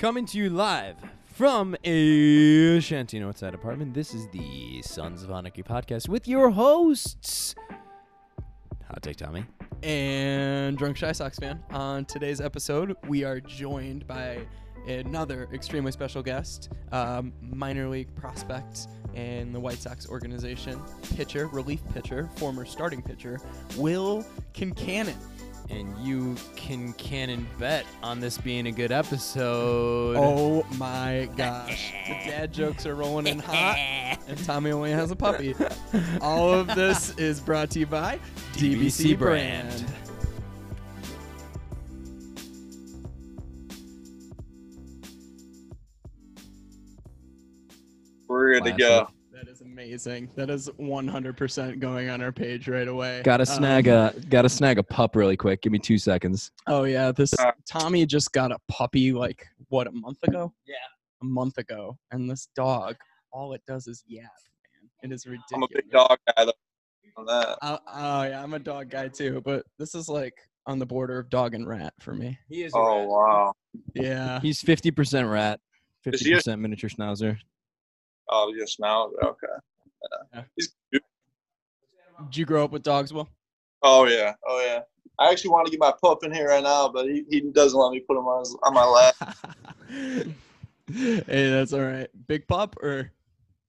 [0.00, 0.96] Coming to you live
[1.26, 3.92] from a Shanty Northside apartment.
[3.92, 7.54] This is the Sons of Anarchy podcast with your hosts.
[8.88, 9.44] Hot take Tommy.
[9.82, 11.62] and Drunk Chi Sox fan.
[11.72, 14.38] On today's episode, we are joined by
[14.88, 20.80] another extremely special guest, um, minor league prospect in the White Sox organization,
[21.14, 23.38] pitcher, relief pitcher, former starting pitcher,
[23.76, 24.24] Will
[24.54, 25.16] Kincanon.
[25.70, 30.16] And you can cannon bet on this being a good episode.
[30.18, 31.92] Oh my gosh.
[32.08, 33.76] The dad jokes are rolling in hot,
[34.28, 35.54] and Tommy only has a puppy.
[36.20, 38.18] All of this is brought to you by
[38.54, 39.68] DBC DBC brand.
[39.68, 39.94] brand.
[48.28, 48.78] We're good to Classic.
[48.78, 49.08] go.
[49.90, 50.30] That is amazing.
[50.36, 53.22] That is 100% going on our page right away.
[53.24, 55.62] Gotta Um, snag a gotta snag a pup really quick.
[55.62, 56.52] Give me two seconds.
[56.68, 60.52] Oh yeah, this Uh, Tommy just got a puppy like what a month ago.
[60.66, 60.74] Yeah.
[61.22, 62.96] a month ago, and this dog,
[63.32, 64.22] all it does is yap.
[65.02, 65.52] Man, it is ridiculous.
[65.54, 66.52] I'm a big dog guy though.
[67.16, 67.58] On that.
[67.60, 70.34] Oh, oh yeah, I'm a dog guy too, but this is like
[70.66, 72.38] on the border of dog and rat for me.
[72.48, 73.52] He is Oh wow.
[73.94, 74.40] Yeah.
[74.40, 75.60] He's fifty percent rat,
[76.06, 77.36] Is fifty he a- percent miniature schnauzer.
[78.32, 79.12] Oh, you smell.
[79.24, 79.46] Okay.
[80.34, 80.42] Yeah.
[82.26, 83.28] Did you grow up with dogs, Will?
[83.82, 84.34] Oh yeah.
[84.46, 84.80] Oh yeah.
[85.18, 87.78] I actually want to get my pup in here right now, but he, he doesn't
[87.78, 89.14] let me put him on his, on my lap.
[91.26, 92.08] hey, that's all right.
[92.26, 93.10] Big pup or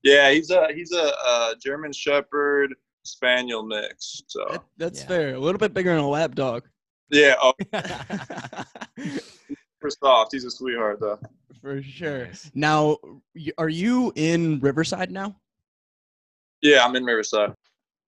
[0.04, 4.22] Yeah, he's a he's a, uh German Shepherd Spaniel mix.
[4.28, 5.08] So that, that's Yeah.
[5.08, 5.36] fair.
[5.36, 6.64] A little bit bigger than a lap dog.
[7.10, 7.36] yeah.
[7.42, 7.54] Oh,
[9.00, 10.32] super soft.
[10.34, 11.20] He's a sweetheart though.
[11.62, 12.26] For sure.
[12.28, 12.52] Nice.
[12.56, 12.98] Now,
[13.58, 15.36] are you in Riverside now?
[16.62, 17.54] Yeah, I'm in Riverside.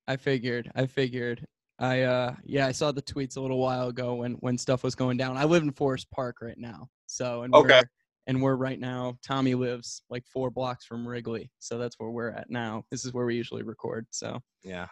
[0.07, 0.71] I figured.
[0.75, 1.45] I figured.
[1.79, 4.95] I uh yeah, I saw the tweets a little while ago when when stuff was
[4.95, 5.37] going down.
[5.37, 6.87] I live in Forest Park right now.
[7.07, 7.79] So and Okay.
[7.79, 7.89] we're
[8.27, 11.49] and we're right now Tommy lives like 4 blocks from Wrigley.
[11.59, 12.85] So that's where we're at now.
[12.91, 14.05] This is where we usually record.
[14.11, 14.88] So Yeah.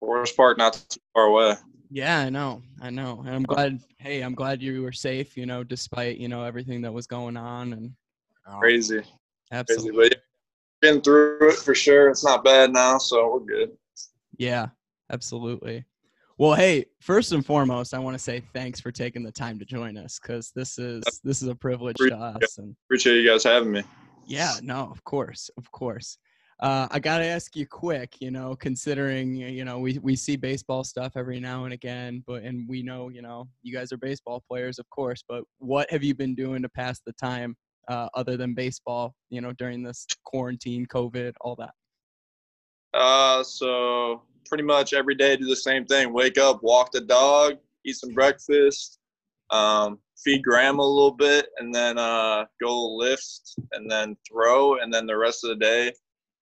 [0.00, 1.54] Forest Park, not too far away.
[1.90, 2.62] yeah, I know.
[2.82, 3.20] I know.
[3.26, 6.82] And I'm glad hey, I'm glad you were safe, you know, despite, you know, everything
[6.82, 7.92] that was going on and
[8.60, 9.10] Crazy, crazy.
[9.52, 10.10] absolutely.
[10.10, 10.20] But yeah,
[10.84, 12.10] been through it for sure.
[12.10, 13.70] It's not bad now, so we're good.
[14.36, 14.66] Yeah,
[15.10, 15.84] absolutely.
[16.36, 19.64] Well, hey, first and foremost, I want to say thanks for taking the time to
[19.64, 22.58] join us because this is this is a privilege to us.
[22.58, 23.82] And Appreciate you guys having me.
[24.26, 26.18] yeah, no, of course, of course.
[26.60, 30.84] Uh, I gotta ask you quick, you know, considering you know we we see baseball
[30.84, 34.44] stuff every now and again, but and we know you know you guys are baseball
[34.46, 35.24] players, of course.
[35.26, 37.56] But what have you been doing to pass the time
[37.88, 39.14] uh, other than baseball?
[39.30, 41.74] You know, during this quarantine, COVID, all that.
[42.94, 46.12] Uh, so pretty much every day do the same thing.
[46.12, 48.98] Wake up, walk the dog, eat some breakfast,
[49.50, 54.92] um, feed grandma a little bit, and then uh, go lift and then throw, and
[54.92, 55.92] then the rest of the day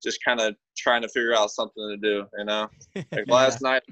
[0.02, 2.26] just kind of trying to figure out something to do.
[2.38, 2.68] You know,
[3.12, 3.82] like last night.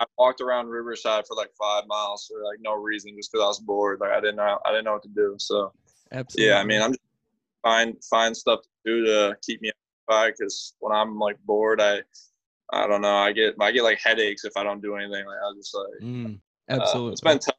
[0.00, 3.48] I walked around Riverside for like five miles for like no reason, just because I
[3.48, 3.98] was bored.
[4.00, 5.34] Like I didn't know, I didn't know what to do.
[5.38, 5.72] So
[6.12, 6.50] Absolutely.
[6.50, 7.00] yeah, I mean, I'm just
[7.62, 9.70] find find stuff to do to keep me
[10.08, 12.02] occupied because when I'm like bored, I
[12.72, 15.26] I don't know, I get I get like headaches if I don't do anything.
[15.26, 16.40] Like I just like Mm.
[16.70, 17.12] uh, absolutely.
[17.12, 17.54] it's been tough.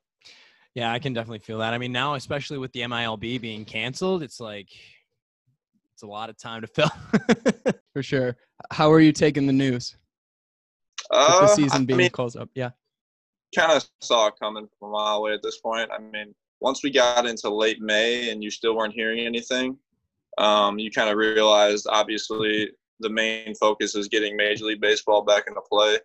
[0.75, 1.73] Yeah, I can definitely feel that.
[1.73, 4.69] I mean, now especially with the MILB being canceled, it's like
[5.93, 6.91] it's a lot of time to fill.
[7.93, 8.37] For sure.
[8.71, 9.97] How are you taking the news?
[11.11, 12.49] Uh, the season I being mean, close up.
[12.53, 12.69] Yeah.
[13.55, 15.89] kind of saw it coming from a mile away at this point.
[15.91, 19.77] I mean, once we got into late May and you still weren't hearing anything,
[20.37, 25.45] um, you kind of realized obviously the main focus is getting Major League Baseball back
[25.47, 25.97] into play.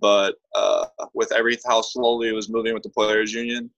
[0.00, 3.70] But uh, with every how slowly it was moving with the Players Union,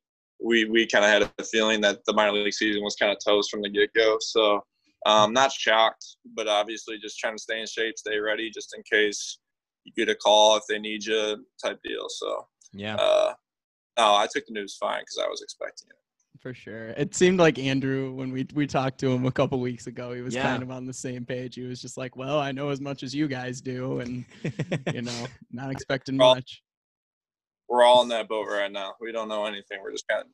[0.43, 3.19] we we kind of had a feeling that the minor league season was kind of
[3.25, 4.17] toast from the get go.
[4.21, 4.65] So
[5.07, 8.83] um, not shocked, but obviously just trying to stay in shape, stay ready, just in
[8.91, 9.39] case
[9.85, 12.07] you get a call if they need you, type deal.
[12.09, 12.97] So yeah.
[12.97, 13.35] uh,
[13.99, 15.97] no, I took the news fine because I was expecting it.
[16.41, 16.89] For sure.
[16.89, 20.21] It seemed like Andrew, when we, we talked to him a couple weeks ago, he
[20.21, 20.43] was Yeah.
[20.43, 21.55] kind of on the same page.
[21.55, 24.01] He was just like, well, I know as much as you guys do.
[24.01, 24.25] And,
[24.93, 26.63] you know, not expecting Well, much.
[27.69, 28.95] We're all in that boat right now.
[29.01, 29.79] We don't know anything.
[29.83, 30.27] We're just kind of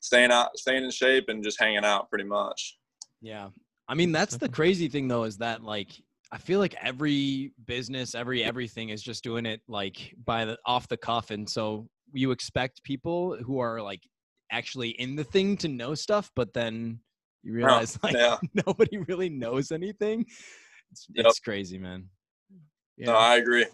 [0.00, 2.76] staying out, staying in shape, and just hanging out pretty much.
[3.22, 3.48] Yeah.
[3.88, 5.90] I mean, that's the crazy thing though, is that like
[6.32, 10.86] I feel like every business, every everything is just doing it like by the off
[10.88, 11.30] the cuff.
[11.30, 14.02] And so you expect people who are like
[14.50, 17.00] actually in the thing to know stuff, but then
[17.42, 18.36] you realize like yeah.
[18.66, 20.24] nobody really knows anything.
[20.92, 21.26] It's, Yep.
[21.26, 22.08] it's crazy, man.
[22.96, 23.06] Yeah.
[23.12, 23.66] No, I agree.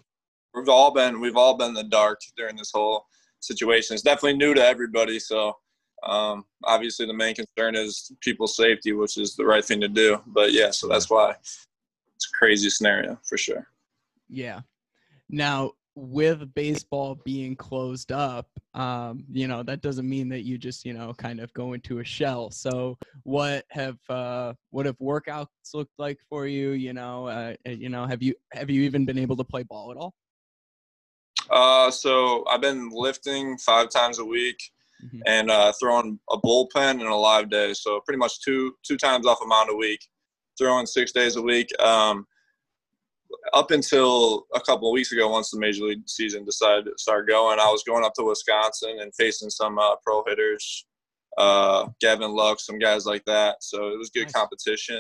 [0.55, 3.07] We've all been we've all been in the dark during this whole
[3.41, 3.95] situation.
[3.95, 5.19] It's definitely new to everybody.
[5.19, 5.57] So
[6.05, 10.21] Um, obviously, the main concern is people's safety, which is the right thing to do.
[10.27, 11.31] But yeah, so that's why
[12.17, 13.69] it's a crazy scenario for sure.
[14.29, 14.63] Yeah.
[15.29, 20.85] Now, with baseball being closed up, um, you know, that doesn't mean that you just,
[20.85, 22.51] you know, kind of go into a shell.
[22.51, 26.71] So what have uh what have workouts looked like for you?
[26.71, 29.91] You know, uh, you know, have you have you even been able to play ball
[29.91, 30.15] at all?
[31.51, 34.59] Uh, so I've been lifting five times a week
[35.05, 35.21] Mhm.
[35.27, 37.75] and uh, throwing a bullpen and a live day.
[37.75, 40.01] So pretty much two two times off a mound a week,
[40.57, 41.69] throwing six days a week.
[41.83, 42.27] Um,
[43.53, 47.29] up until a couple of weeks ago, once the major league season decided to start
[47.29, 50.87] going, I was going up to Wisconsin and facing some uh, pro hitters,
[51.39, 53.57] uh, Gavin Lux, some guys like that.
[53.61, 54.33] So it was good Nice.
[54.33, 54.99] competition.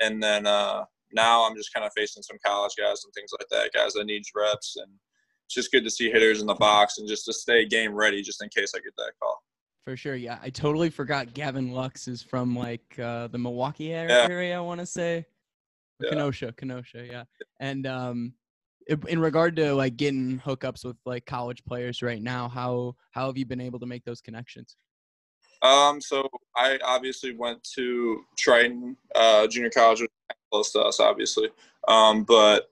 [0.00, 3.48] And then uh, now I'm just kind of facing some college guys and things like
[3.50, 4.76] that, guys that need reps.
[4.76, 4.90] And
[5.46, 8.20] it's just good to see hitters in the box and just to stay game ready
[8.22, 9.42] just in case I get that call.
[9.84, 10.38] For sure, yeah.
[10.42, 14.26] I totally forgot Gavin Lux is from like uh, the Milwaukee a- Yeah.
[14.30, 14.56] area.
[14.56, 15.26] I want to say,
[16.00, 16.10] Yeah.
[16.10, 17.24] Kenosha, Kenosha, yeah.
[17.60, 18.34] And um,
[19.08, 23.38] in regard to like getting hookups with like college players right now, how how have
[23.38, 24.76] you been able to make those connections?
[25.62, 31.00] Um, so I obviously went to Triton uh, Junior College, which is close to us,
[31.00, 31.48] obviously.
[31.88, 32.68] Um, but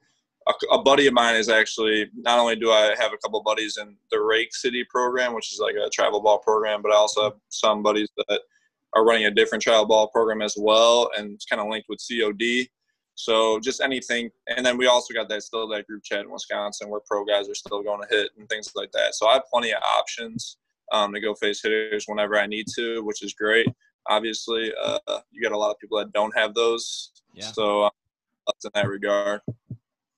[0.47, 3.79] a, a buddy of mine is actually not only do I have a couple buddies
[3.81, 7.23] in the Rake City program, which is like a travel ball program, but I also
[7.25, 8.41] have some buddies that
[8.95, 12.01] are running a different travel ball program as well, and it's kind of linked with
[12.07, 12.69] COD.
[13.15, 16.89] So just anything, and then we also got that still that group chat in Wisconsin
[16.89, 19.15] where pro guys are still going to hit and things like that.
[19.15, 20.57] So I have plenty of options
[20.93, 23.67] um, to go face hitters whenever I need to, which is great.
[24.09, 24.99] Obviously, uh,
[25.31, 27.47] you got a lot of people that don't have those, Yeah.
[27.47, 27.89] so
[28.47, 29.41] that's in that regard.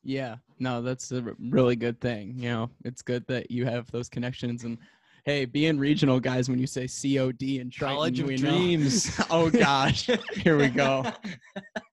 [0.03, 2.35] Yeah, no, that's a really good thing.
[2.39, 4.79] You know, it's good that you have those connections and.
[5.27, 9.11] Hey, being regional guys, when you say COD and Triton, College of we know- Dreams.
[9.31, 11.03] oh gosh, here we go.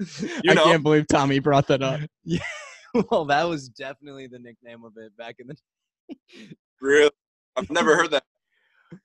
[0.42, 2.00] You I can't believe Tommy brought that up.
[3.10, 5.56] well, that was definitely the nickname of it back in the.
[6.80, 7.10] Really,
[7.56, 8.22] I've never heard that.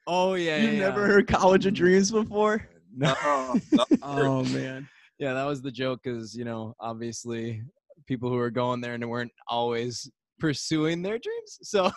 [0.07, 1.07] Oh yeah, You've yeah, never yeah.
[1.07, 1.83] heard College of mm-hmm.
[1.83, 2.69] Dreams before?
[2.95, 3.13] No.
[3.21, 3.85] Oh, no.
[4.01, 4.87] Oh man.
[5.19, 5.99] Yeah, that was the joke.
[6.03, 7.61] Because you know, obviously,
[8.07, 10.09] people who were going there and weren't always
[10.39, 11.59] pursuing their dreams.
[11.63, 11.91] So,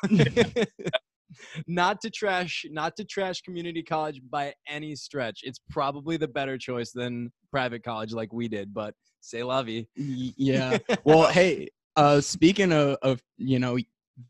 [1.67, 5.41] not to trash, not to trash community college by any stretch.
[5.43, 8.73] It's probably the better choice than private college like we did.
[8.73, 9.87] But say la vie.
[9.97, 10.79] Yeah.
[11.05, 13.79] Well, hey, uh, speaking of, of you know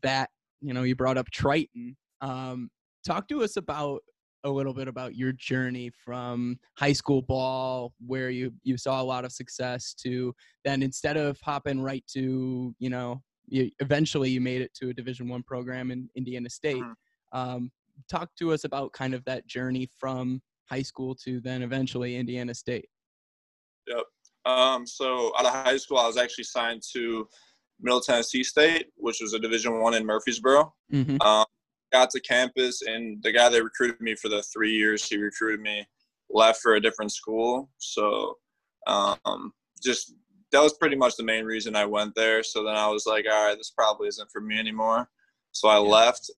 [0.03, 0.29] that
[0.61, 1.95] you know you brought up Triton.
[2.21, 2.69] Um,
[3.05, 4.01] talk to us about
[4.43, 9.03] a little bit about your journey from high school ball, where you you saw a
[9.03, 14.41] lot of success, to then instead of hopping right to you know you, eventually you
[14.41, 16.83] made it to a Division One program in Indiana State.
[16.83, 16.95] Mhm.
[17.31, 17.71] Um,
[18.09, 22.53] talk to us about kind of that journey from high school to then eventually Indiana
[22.53, 22.89] State.
[24.45, 27.27] Um, so out of high school, I was actually signed to
[27.81, 30.73] Middle Tennessee State, which was a Division One in Murfreesboro.
[30.91, 31.21] Mm-hmm.
[31.21, 31.45] Um,
[31.91, 35.59] got to campus, and the guy that recruited me for the three years he recruited
[35.59, 35.85] me
[36.29, 37.69] left for a different school.
[37.77, 38.37] So
[38.87, 39.53] um,
[39.83, 40.13] just
[40.51, 42.43] that was pretty much the main reason I went there.
[42.43, 45.07] So then I was like, all right, this probably isn't for me anymore.
[45.51, 46.29] So I left,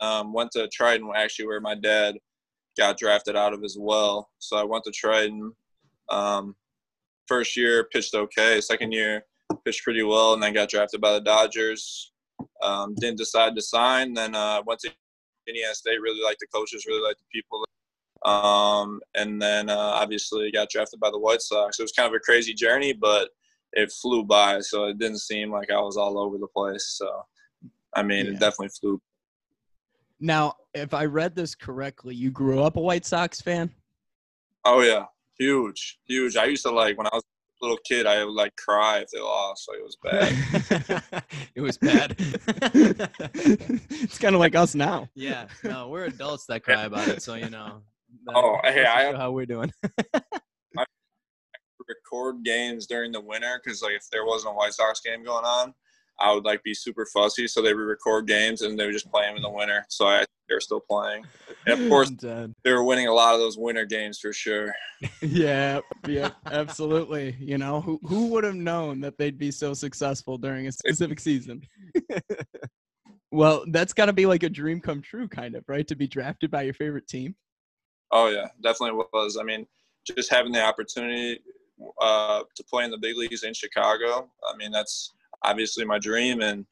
[0.00, 2.16] um, went to Triton, actually, where my dad
[2.76, 4.30] got drafted out of as well.
[4.38, 5.52] So I went to Triton.
[6.08, 6.54] Um,
[7.26, 8.60] first year pitched okay.
[8.60, 9.24] Second year
[9.64, 12.12] pitched pretty well, and then got drafted by the Dodgers.
[12.62, 14.14] Um, didn't decide to sign.
[14.14, 14.92] Then uh, went to
[15.48, 16.00] Indiana State.
[16.00, 16.86] Really liked the coaches.
[16.86, 17.64] Really liked the people.
[18.24, 21.78] Um, and then uh, obviously got drafted by the White Sox.
[21.78, 23.30] It was kind of a crazy journey, but
[23.72, 24.60] it flew by.
[24.60, 26.94] So it didn't seem like I was all over the place.
[26.98, 27.08] So
[27.94, 28.32] I mean, Yeah.
[28.32, 29.00] it definitely flew.
[30.20, 33.70] Now, if I read this correctly, you grew up a White Sox fan.
[34.64, 35.04] Oh yeah,
[35.38, 36.36] huge, huge.
[36.36, 38.04] I used to like when I was a little kid.
[38.06, 39.68] I would like cry if they lost.
[39.68, 41.24] Like it was bad.
[41.54, 42.16] it was bad.
[43.34, 45.08] it's kind of like us now.
[45.14, 47.82] yeah, no, we're adults that cry about it, so you know.
[48.34, 49.72] Oh, hey, I- how we're doing.
[51.88, 55.44] Record games during the winter because like if there wasn't a White Sox game going
[55.44, 55.74] on,
[56.20, 57.46] I would like be super fussy.
[57.46, 59.84] So they would record games and they would just play them in the winter.
[59.88, 61.24] So I they're still playing.
[61.66, 64.74] And of course, they were winning a lot of those winter games for sure.
[65.22, 65.78] Yeah,
[66.08, 67.36] yeah, absolutely.
[67.38, 71.20] You know, who who would have known that they'd be so successful during a specific
[71.20, 71.62] season?
[73.30, 75.86] well, that's got to be like a dream come true, kind of, right?
[75.86, 77.36] To be drafted by your favorite team.
[78.10, 79.36] Oh yeah, definitely was.
[79.36, 79.68] I mean,
[80.04, 81.38] just having the opportunity
[82.00, 84.30] uh, to play in the big leagues in Chicago.
[84.48, 86.66] I mean, that's obviously my dream, and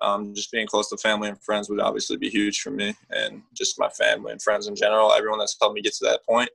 [0.00, 3.42] um, just being close to family and friends would obviously be huge for me, and
[3.54, 5.12] just my family and friends in general.
[5.12, 6.50] Everyone that's helped me get to that point.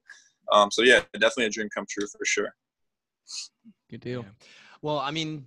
[0.52, 2.54] Um, so yeah, definitely a dream come true for sure.
[3.90, 4.22] Good deal.
[4.22, 4.48] Yeah.
[4.82, 5.46] Well, I mean,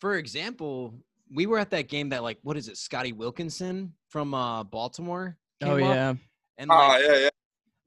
[0.00, 0.94] for example,
[1.32, 5.36] we were at that game that like what is it, Scotty Wilkinson from uh, Baltimore?
[5.62, 6.14] Oh came up, yeah.
[6.58, 7.28] and Oh like, yeah, yeah.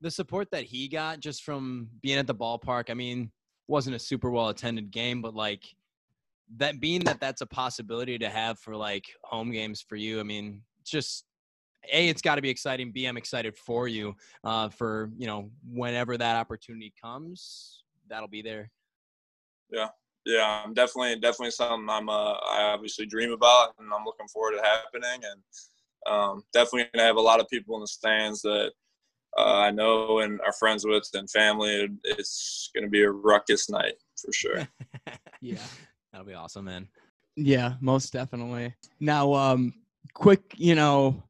[0.02, 2.90] the support that he got just from being at the ballpark.
[2.90, 3.32] I mean,
[3.68, 5.64] wasn't a super well attended game, but like
[6.58, 10.20] that being that that's a possibility to have for like home games for you.
[10.20, 11.26] I mean, just
[11.92, 12.92] a it's got to be exciting.
[12.92, 18.42] B I'm excited for you uh, for you know whenever that opportunity comes, that'll be
[18.42, 18.70] there.
[19.72, 19.88] Yeah,
[20.26, 24.58] yeah, I'm definitely definitely something I'm uh, I obviously dream about, and I'm looking forward
[24.58, 28.72] to happening, and um, definitely gonna have a lot of people in the stands that
[29.38, 31.90] uh, I know and are friends with and family.
[32.04, 34.68] It's gonna be a ruckus night for sure.
[35.44, 35.58] Yeah.
[36.12, 36.88] That'll be awesome, man.
[37.36, 38.76] Yeah, most definitely.
[39.00, 39.74] Now, um,
[40.14, 41.24] quick, you know,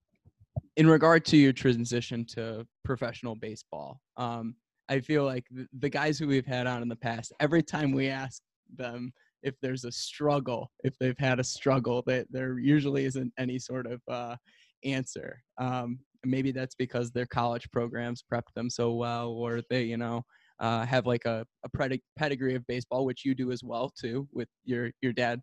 [0.75, 4.55] in regard to your transition to professional baseball, um,
[4.89, 7.93] I feel like the, the guys who we've had on in the past, every time
[7.93, 8.41] we ask
[8.75, 13.60] them if there's a struggle, if they've had a struggle, that there usually isn't any
[13.60, 14.36] sort of uh,
[14.84, 15.41] answer.
[15.58, 20.23] Um, maybe that's because their college programs prepped them so well, or they, you know,
[20.59, 24.27] uh, have like a, a pedig- pedigree of baseball, which you do as well too
[24.31, 25.41] with your your dad.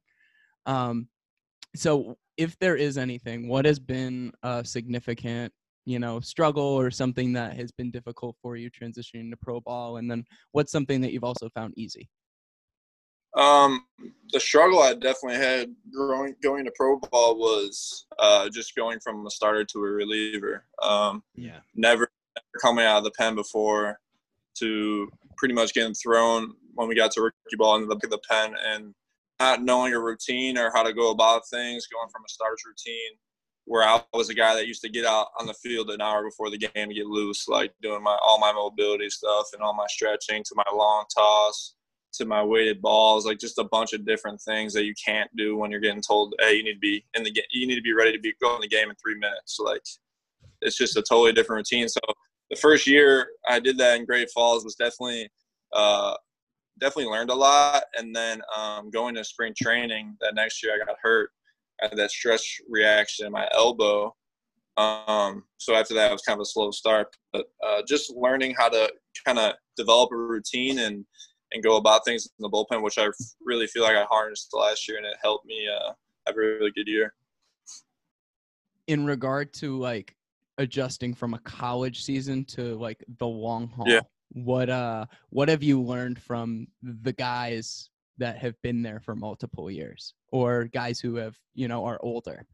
[0.66, 1.08] Um,
[1.75, 5.52] so if there is anything, what has been a significant,
[5.87, 9.97] you know, struggle or something that has been difficult for you transitioning to pro ball,
[9.97, 12.08] and then what's something that you've also found easy?
[13.37, 13.85] Um,
[14.32, 19.26] the struggle I definitely had growing going to pro ball was uh, just going from
[19.26, 20.64] a starter to a reliever.
[20.82, 21.61] Um, Yeah.
[21.75, 24.00] never, never coming out of the pen before
[24.58, 28.54] to pretty much getting thrown when we got to rookie ball into the, the pen
[28.66, 28.94] and
[29.40, 33.16] not knowing a routine or how to go about things, going from a starter's routine
[33.66, 36.25] where I was a guy that used to get out on the field an hour
[36.25, 39.75] before the game to get loose, like doing my all my mobility stuff and all
[39.75, 41.75] my stretching to my long toss
[42.15, 45.57] to my weighted balls, like just a bunch of different things that you can't do
[45.57, 47.83] when you're getting told, hey, you need to be in the game, you need to
[47.83, 49.59] be ready to be go in the game in three minutes.
[49.61, 49.83] Like,
[50.61, 51.88] it's just a totally different routine.
[51.88, 52.00] So
[52.50, 55.29] the first year I did that in Great Falls was definitely,
[55.73, 56.15] uh,
[56.81, 57.85] definitely learned a lot.
[57.97, 61.31] And then um, going to spring training that next year, I got hurt.
[61.83, 64.15] I had that stress reaction in my elbow.
[64.77, 67.09] Um, so after that, it was kind of a slow start.
[67.33, 68.93] But uh, just learning how to
[69.25, 71.05] kind of develop a routine and
[71.52, 73.09] and go about things in the bullpen, which I
[73.40, 75.93] really feel like I harnessed last year, and it helped me uh,
[76.26, 77.14] have a really good year.
[78.87, 80.14] In regard to like
[80.59, 84.00] adjusting from a college season to like the long haul, Yeah.
[84.33, 89.71] what uh what have you learned from the guys that have been there for multiple
[89.71, 92.47] years, or guys who have you know are older?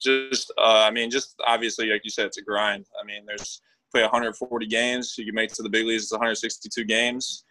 [0.00, 2.86] Just, uh, I mean, just obviously, like you said, it's a grind.
[2.98, 5.14] I mean, there's play 140 games.
[5.18, 6.04] You can make to the big leagues.
[6.04, 7.44] It's 162 games.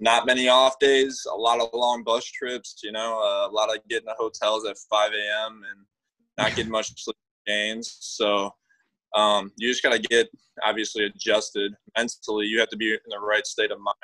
[0.00, 1.26] Not many off days.
[1.30, 2.80] A lot of long bus trips.
[2.82, 5.62] You know, uh, a lot of getting to hotels at 5 a.m.
[5.70, 5.84] and
[6.36, 7.16] not getting much sleep
[7.46, 7.96] games.
[8.00, 8.52] So
[9.14, 10.28] um, you just got to get
[10.62, 12.46] obviously adjusted mentally.
[12.46, 13.96] You have to be in the right state of mind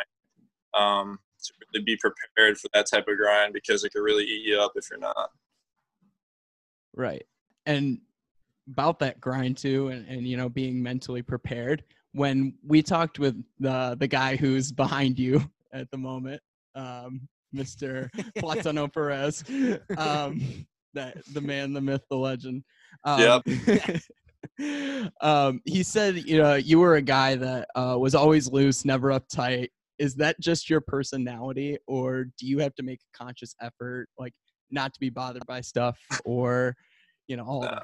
[0.75, 4.47] um, to really be prepared for that type of grind because it could really eat
[4.47, 5.31] you up if you're not.
[6.95, 7.27] Right.
[7.67, 8.01] And
[8.71, 13.43] about that grind too and, and you know being mentally prepared when we talked with
[13.59, 15.43] the the guy who's behind you
[15.73, 16.41] at the moment
[16.75, 17.21] um
[17.55, 19.45] mr platano perez
[19.99, 20.41] um
[20.95, 22.65] that the man the myth the legend.
[23.05, 23.43] Um,
[25.21, 29.09] um he said you know you were a guy that uh was always loose never
[29.09, 29.69] uptight.
[29.99, 34.33] Is that just your personality or do you have to make a conscious effort like
[34.71, 36.77] not to be bothered by stuff or
[37.27, 37.83] you know all Uh, that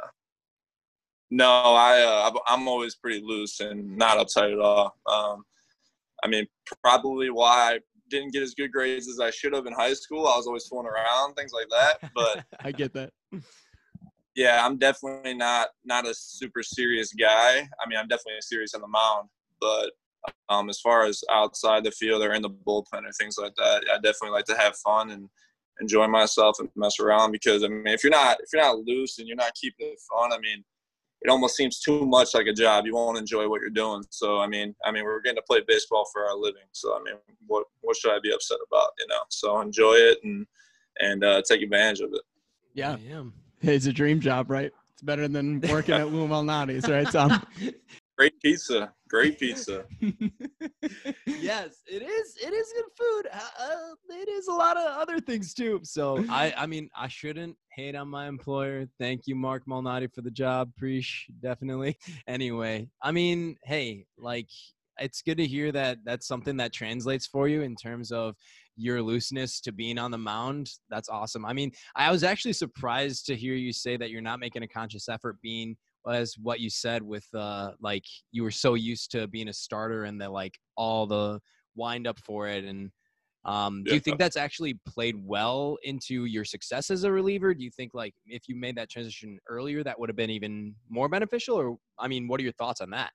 [1.31, 4.97] No, I uh, I'm- always pretty loose and not uptight at all.
[5.07, 5.45] Um,
[6.25, 6.47] I mean,
[6.83, 10.27] probably why I didn't get as good grades as I should have in high school.
[10.27, 12.11] I was always fooling around, things like that.
[12.15, 13.13] But I get that.
[14.35, 17.61] yeah, I'm definitely not not a super serious guy.
[17.61, 19.29] I mean, I'm definitely serious on the mound,
[19.61, 19.93] but
[20.49, 23.85] um, as far as outside the field or in the bullpen or things like that,
[23.93, 25.29] I definitely like to have fun and
[25.81, 27.33] enjoy myself and mess around.
[27.33, 29.99] Because I mean, if you're not if you're not loose and you're not keeping it
[30.13, 30.65] fun, I mean,
[31.23, 32.87] it almost seems too much like a job.
[32.87, 34.03] You won't enjoy what you're doing.
[34.11, 36.63] So I mean, I mean, we're getting to play baseball for our living.
[36.73, 37.15] So I mean,
[37.47, 38.91] what what should I be upset about?
[38.99, 40.47] You know, so enjoy it and
[41.01, 42.23] and uh, take advantage of it.
[42.75, 43.27] Yeah, I
[43.63, 44.73] it's a dream job, right?
[44.93, 47.45] It's better than working at Lou Malnati's, right, Tom?
[48.17, 49.85] Great pizza, Great pizza.
[51.27, 52.37] yes, it is.
[52.41, 53.29] It is good food.
[53.33, 55.81] Uh, uh, it is a lot of other things too.
[55.83, 58.87] So I, I mean, I shouldn't hate on my employer.
[59.01, 60.71] Thank you, Marc Malnati, for the job.
[60.79, 61.99] Preach, definitely.
[62.29, 64.47] Anyway, I mean, hey, like
[64.99, 68.37] it's good to hear that that's something that translates for you in terms of
[68.77, 70.71] your looseness to being on the mound.
[70.91, 71.45] That's awesome.
[71.45, 74.69] I mean, I was actually surprised to hear you say that you're not making a
[74.69, 75.77] conscious effort being
[76.09, 80.05] as what you said with uh like you were so used to being a starter
[80.05, 81.41] and the like all the
[81.75, 82.91] wind up for it and
[83.45, 87.65] um do you think that's actually played well into your success as a reliever do
[87.65, 91.09] you think like if you made that transition earlier that would have been even more
[91.09, 93.13] beneficial or i mean what are your thoughts on that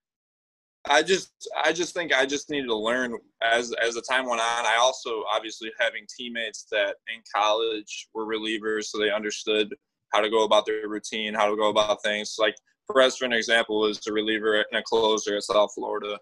[0.88, 1.32] I just
[1.63, 4.65] I just think I just needed to learn as as the time went on.
[4.65, 9.74] I also obviously having teammates that in college were relievers, so they understood
[10.13, 12.36] how to go about their routine, how to go about things.
[12.38, 12.56] Like
[12.92, 16.18] Perez, for an example, was a reliever and a closer at South Florida,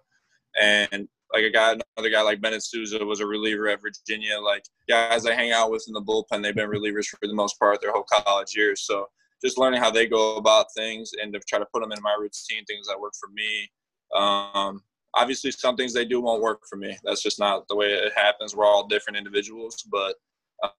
[0.60, 4.40] and like a guy, another guy like Bennett Sousa was a reliever at Virginia.
[4.40, 7.60] Like guys I hang out with in the bullpen, they've been relievers for the most
[7.60, 8.86] part their whole college years.
[8.86, 9.08] So
[9.44, 12.16] just learning how they go about things and to try to put them in my
[12.18, 13.70] routine, things that work for me.
[14.16, 14.84] Um,
[15.16, 16.98] obviously, some things they do won't work for me.
[17.04, 18.56] That's just not the way it happens.
[18.56, 20.16] We're all different individuals, but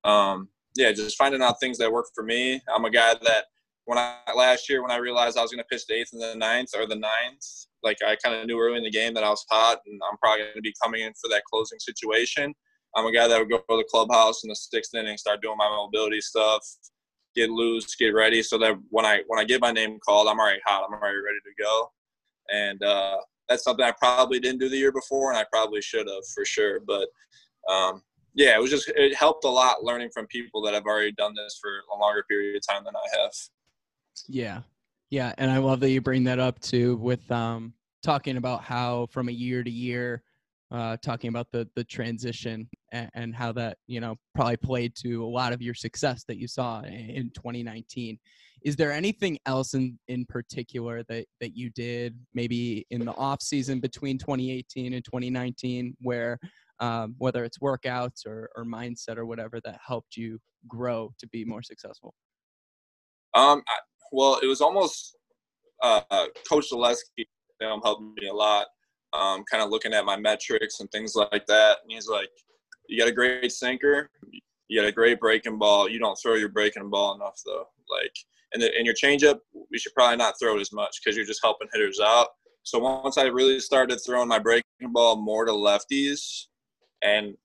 [0.08, 2.62] um, yeah, just finding out things that work for me.
[2.74, 3.46] I'm a guy that
[3.86, 6.22] when I last year when I realized I was going to pitch the eighth and
[6.22, 7.44] the ninth or the ninth,
[7.82, 10.16] like I kind of knew early in the game that I was hot and I'm
[10.18, 12.54] probably going to be coming in for that closing situation.
[12.96, 15.56] I'm a guy that would go to the clubhouse in the sixth inning, start doing
[15.58, 16.64] my mobility stuff,
[17.34, 20.38] get loose, get ready, so that when I when I get my name called, I'm
[20.38, 20.84] already hot.
[20.86, 21.90] I'm already ready to go
[22.50, 23.16] and uh,
[23.48, 26.44] that's something I probably didn't do the year before, and I probably should have for
[26.44, 26.80] sure.
[26.80, 27.08] But
[27.70, 28.02] um,
[28.34, 31.34] yeah, it was just it helped a lot learning from people that have already done
[31.34, 33.32] this for a longer period of time than I have.
[34.28, 34.62] Yeah.
[35.11, 35.33] Yeah.
[35.38, 39.28] And I love that you bring that up too with um talking about how from
[39.28, 40.23] a year to year,
[40.71, 45.25] uh talking about the the transition and, and how that, you know, probably played to
[45.25, 48.18] a lot of your success that you saw in, in 2019.
[48.62, 53.42] Is there anything else in in particular that that you did maybe in the off
[53.42, 56.38] season between 2018 and 2019 where
[56.80, 61.44] um, whether it's workouts or, or mindset or whatever that helped you grow to be
[61.44, 62.14] more successful?
[63.35, 63.79] Um, I,
[64.14, 65.16] well, it was almost
[65.83, 66.00] uh,
[66.48, 67.27] Coach Zaleski
[67.66, 68.66] um, helped me a lot.
[69.12, 71.79] Um, kind of looking at my metrics and things like that.
[71.83, 72.29] And he's like,
[72.88, 74.11] "You got a great sinker,
[74.68, 75.88] you got a great breaking ball.
[75.88, 77.66] You don't throw your breaking ball enough, though.
[77.90, 78.12] Like,
[78.53, 81.27] and the, and your changeup, we should probably not throw it as much because you're
[81.27, 82.29] just helping hitters out.
[82.62, 86.46] So once I really started throwing my breaking ball more to lefties,
[87.03, 87.37] and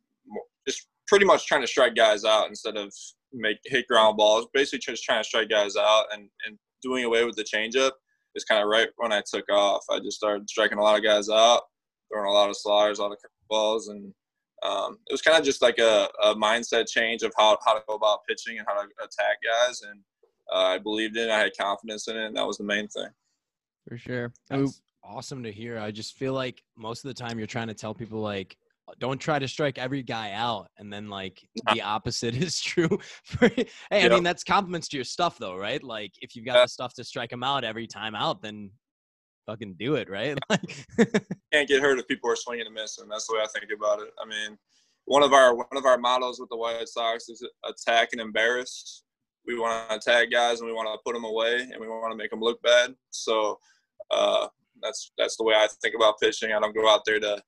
[0.68, 2.94] just pretty much trying to strike guys out instead of
[3.34, 7.26] make hit ground balls, basically just trying to strike guys out and and doing away
[7.26, 7.92] with the changeup
[8.36, 9.84] is kind of right when I took off.
[9.90, 11.64] I just started striking a lot of guys out,
[12.12, 13.18] throwing a lot of sliders, a lot of
[13.50, 14.14] balls, and
[14.64, 17.84] um, it was kind of just like a, a mindset change of how, how to
[17.88, 19.38] go about pitching and how to attack
[19.68, 19.82] guys.
[19.82, 20.00] And
[20.54, 21.32] uh, I believed in it.
[21.32, 23.08] I had confidence in it, and that was the main thing.
[23.88, 24.32] For sure.
[24.50, 25.80] And we- That's awesome to hear.
[25.80, 28.58] I just feel like most of the time you're trying to tell people like
[29.00, 31.40] don't try to strike every guy out and then like
[31.74, 34.12] the opposite is true for hey i Yep.
[34.12, 36.64] mean that's compliments to your stuff though right like if you've got Yeah.
[36.66, 38.72] the stuff to strike them out every time out then
[39.46, 40.86] fucking do it right like
[41.54, 43.08] can't get hurt if people are swinging and missing.
[43.10, 44.10] That's the way I think about it.
[44.22, 44.58] I mean,
[45.06, 49.04] one of our one of our mottos with the White Sox is attack and embarrass.
[49.48, 52.12] We want to attack guys and we want to put them away and we want
[52.12, 52.94] to make them look bad.
[53.10, 53.58] So
[54.12, 54.48] uh,
[54.84, 56.52] that's that's the way I think about pitching.
[56.52, 57.42] I don't go out there to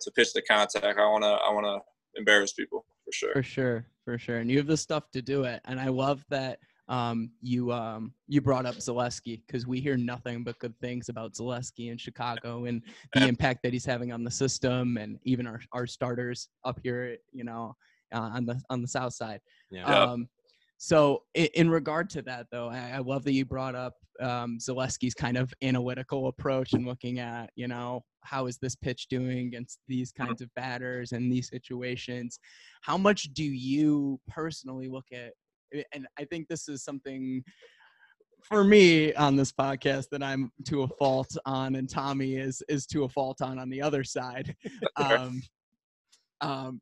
[0.00, 0.98] to pitch the contact.
[0.98, 3.32] I want to I want to embarrass people for sure.
[3.32, 4.38] For sure, for sure.
[4.38, 5.60] And you have the stuff to do it.
[5.64, 10.44] And I love that um, you um, you brought up Zaleski because we hear nothing
[10.44, 12.82] but good things about Zaleski in Chicago and
[13.14, 17.16] the impact that he's having on the system and even our, our starters up here,
[17.32, 17.74] you know,
[18.14, 19.40] uh, on the on the south side.
[19.70, 19.84] yeah Yeah.
[19.86, 20.28] Um,
[20.78, 24.58] so in, in regard to that, though, I, I love that you brought up um,
[24.58, 29.46] Zaleski's kind of analytical approach and looking at, you know, how is this pitch doing
[29.46, 32.38] against these kinds of batters and these situations.
[32.82, 35.32] How much do you personally look at?
[35.92, 37.42] And I think this is something
[38.42, 42.86] for me on this podcast that I'm to a fault on, and Tommy is is
[42.86, 44.54] to a fault on on the other side.
[44.96, 45.42] Um,
[46.40, 46.80] um,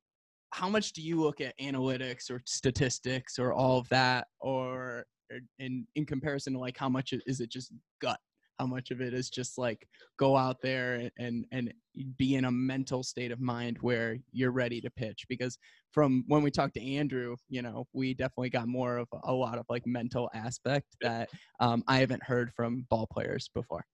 [0.55, 4.29] how much do you look at analytics or statistics or all of that?
[4.39, 8.21] Or or in in comparison to like how much is it just gut?
[8.61, 9.85] How much of it is just like
[10.17, 11.75] go out there and and,
[12.19, 15.27] be in a mental state of mind where you're ready to pitch?
[15.29, 15.59] Because
[15.93, 19.59] from when we talked to andrew you know we definitely got more of a lot
[19.59, 21.29] of like mental aspect that
[21.61, 23.85] um, i haven't heard from ball players before.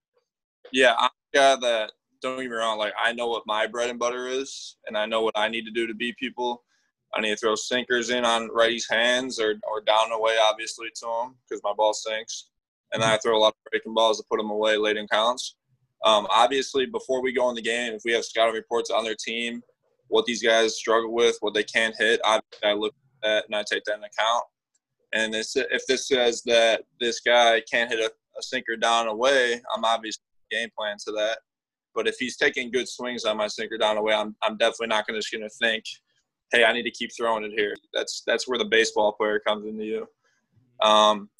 [0.72, 2.78] Yeah, I'm a guy that don't get me wrong.
[2.78, 5.64] Like I know what my bread and butter is, and I know what I need
[5.64, 6.62] to do to beat people.
[7.14, 11.06] I need to throw sinkers in on righties' hands or or down away, obviously to
[11.06, 12.50] them because my ball sinks,
[12.92, 15.56] and I throw a lot of breaking balls to put them away late in counts.
[16.04, 19.16] Um, obviously, before we go in the game, if we have scouting reports on their
[19.16, 19.62] team,
[20.08, 23.54] what these guys struggle with, what they can't hit, I, I look at that and
[23.54, 24.44] I take that into account.
[25.12, 29.84] And if this says that this guy can't hit a, a sinker down away, I'm
[29.84, 31.38] obviously game plan to that.
[31.94, 35.06] But if he's taking good swings on my sinker down away, I'm, I'm definitely not
[35.06, 35.84] gonna, just going to think,
[36.52, 37.74] hey, I need to keep throwing it here.
[37.94, 40.06] That's that's where the baseball player comes into you.
[40.82, 41.30] Um,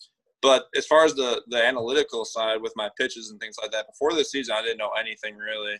[0.43, 3.87] but as far as the the analytical side with my pitches and things like that,
[3.87, 5.79] before the season, I didn't know anything really.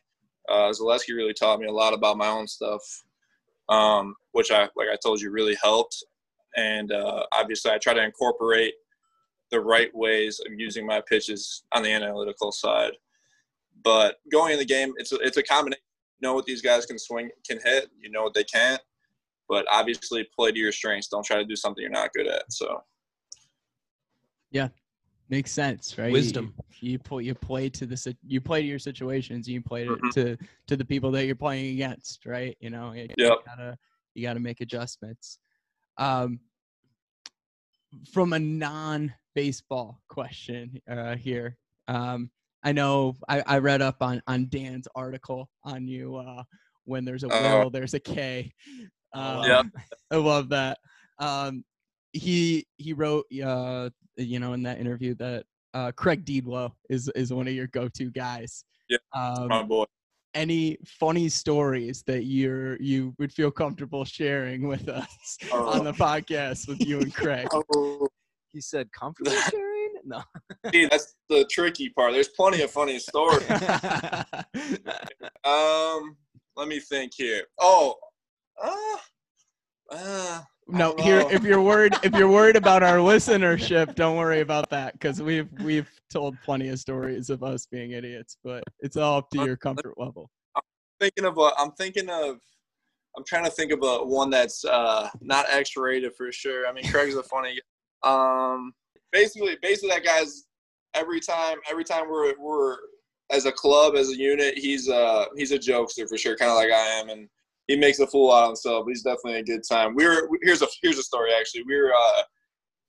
[0.49, 2.83] Uh, Zaleski really taught me a lot about my own stuff,
[3.69, 5.97] um, which I like I told you really helped.
[6.57, 8.75] And uh, obviously, I try to incorporate
[9.51, 12.93] the right ways of using my pitches on the analytical side.
[13.83, 15.83] But going in the game, it's a, it's a combination.
[16.21, 17.91] You know what these guys can swing, can hit.
[17.99, 18.81] You know what they can't.
[19.49, 21.09] But obviously, play to your strengths.
[21.09, 22.53] Don't try to do something you're not good at.
[22.53, 22.83] So.
[24.51, 24.69] Yeah,
[25.29, 26.13] makes sense, right?
[26.13, 26.55] Wisdom.
[26.81, 29.49] You, you play you play to the you play to your situations.
[29.49, 30.11] You play to, Mhm.
[30.13, 32.57] to to the people that you're playing against, right?
[32.61, 33.79] You know, you, you gotta
[34.15, 35.39] you gotta make adjustments.
[35.97, 36.41] Um,
[38.13, 41.57] from a non-baseball question uh, here,
[41.89, 42.31] um,
[42.63, 46.17] I know I, I read up on on Dan's article on you.
[46.17, 46.43] Uh,
[46.85, 47.61] when there's a Oh.
[47.61, 48.53] will, there's a K.
[49.13, 49.67] Um, Yep.
[50.11, 50.79] I love that.
[51.19, 51.65] Um,
[52.13, 55.45] he he wrote uh you know in that interview that
[55.75, 58.65] uh Craig Dedelow is is one of your go-to guys.
[58.89, 59.85] Yeah, my Um, boy.
[60.35, 66.67] any funny stories that you're you would feel comfortable sharing with us on the podcast
[66.69, 67.49] with you and Craig?
[67.73, 68.09] Oh,
[68.53, 69.70] He said comfortable sharing?
[70.11, 70.23] No.
[70.73, 72.13] see, that's the tricky part.
[72.13, 73.47] There's plenty of funny stories.
[75.43, 76.17] Um,
[76.57, 77.45] let me think here.
[77.59, 77.95] Oh,
[78.63, 78.97] uh,
[79.91, 84.69] uh, no, here if you're worried if you're worried about our listenership, don't worry about
[84.71, 89.19] that because we've we've told plenty of stories of us being idiots, but it's all
[89.19, 90.31] up to your comfort level.
[90.55, 90.63] I'm
[91.01, 91.51] thinking of a.
[91.59, 92.37] I'm thinking of.
[93.17, 96.69] I'm trying to think of a one that's uh, not X-rated for sure.
[96.69, 97.59] I mean, Craig's a funny.
[98.03, 98.73] Um,
[99.13, 100.45] basically, basically that guy's
[100.95, 101.59] every time.
[101.71, 102.77] Every time we're we're
[103.31, 106.57] as a club as a unit, he's uh he's a jokester for sure, kind of
[106.57, 107.29] like I am, and
[107.67, 108.85] he makes a fool out of himself.
[108.85, 109.95] But he's definitely a good time.
[109.95, 111.63] We were here's a here's a story actually.
[111.67, 112.23] We were uh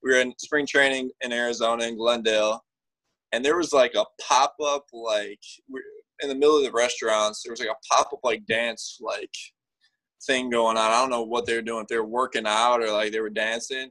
[0.03, 2.63] we were in spring training in Arizona in Glendale,
[3.31, 5.41] and there was like a pop up like
[6.21, 7.43] in the middle of the restaurants.
[7.43, 9.33] There was like a pop up like dance like
[10.25, 10.91] thing going on.
[10.91, 11.81] I don't know what they were doing.
[11.83, 13.89] If they were working out or like they were dancing.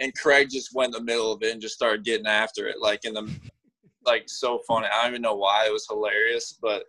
[0.00, 2.76] And Craig just went in the middle of it and just started getting after it,
[2.80, 3.28] like in the
[4.06, 4.86] like so funny.
[4.86, 6.84] I don't even know why it was hilarious, but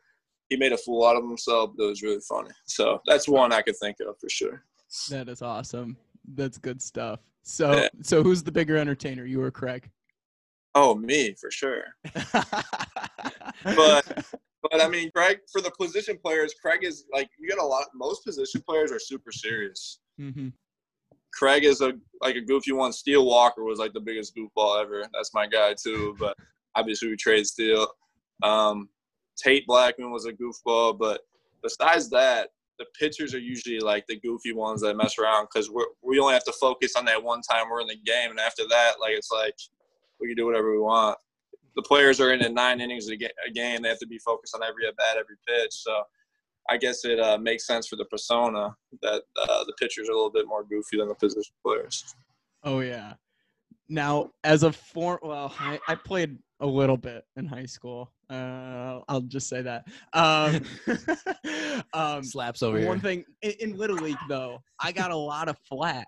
[0.50, 1.72] he made a fool out of himself.
[1.76, 2.52] But it was really funny.
[2.65, 4.63] So that's one I could think of for sure.
[5.10, 5.98] That is awesome.
[6.36, 7.19] That's good stuff.
[7.43, 7.89] So Yeah.
[8.04, 9.89] so who's the bigger entertainer, you or Craig?
[10.76, 11.84] Oh, me for sure.
[13.63, 14.26] But-
[14.62, 17.86] But I mean, Craig for the position players, Craig is like you got a lot.
[17.95, 20.00] Most position players are super serious.
[20.17, 20.50] hmm
[21.34, 22.92] Craig is a like a goofy one.
[22.92, 25.06] Steele Walker was like the biggest goofball ever.
[25.13, 26.15] That's my guy too.
[26.20, 26.36] But
[26.76, 27.88] obviously we trade Steele.
[28.44, 28.89] Um,
[29.42, 31.22] Tate Blackman was a goofball, but
[31.63, 35.86] besides that, the pitchers are usually like the goofy ones that mess around because we
[36.02, 38.63] we only have to focus on that one time we're in the game, and after
[38.70, 39.56] that, like it's like
[40.20, 41.18] we can do whatever we want.
[41.76, 43.82] The players are in at nine innings a game.
[43.82, 45.72] They have to be focused on every at bat, every pitch.
[45.72, 46.04] So
[46.69, 50.15] I guess it uh, makes sense for the persona that uh, the pitchers are a
[50.15, 52.15] little bit more goofy than the position players.
[52.63, 53.13] Oh yeah.
[53.88, 58.12] Now, as a form, well, I, I played a little bit in high school.
[58.29, 59.88] Uh, I'll just say that.
[60.13, 60.62] Um,
[61.93, 62.99] um, Slaps over one here.
[62.99, 66.08] thing in, in little league though, I got a lot of flack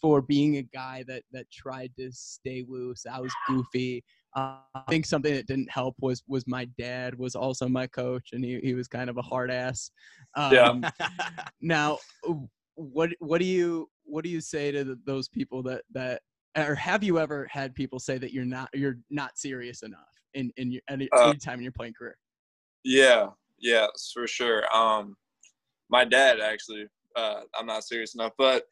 [0.00, 3.04] for being a guy that that tried to stay loose.
[3.10, 4.04] I was goofy.
[4.36, 8.28] Uh, I think something that didn't help was was my dad was also my coach,
[8.32, 9.90] and he, he was kind of a hard ass.
[10.36, 10.90] Um, Yeah.
[11.60, 11.98] now,
[12.74, 16.20] what what do you what do you say to the, those people that that
[16.56, 20.52] or have you ever had people say that you're not you're not serious enough in
[20.58, 22.18] in your any, Uh, any time in your playing career?
[22.84, 24.64] Yeah, yeah, for sure.
[24.74, 25.16] Um,
[25.88, 28.64] my dad actually, uh, I'm not serious enough, but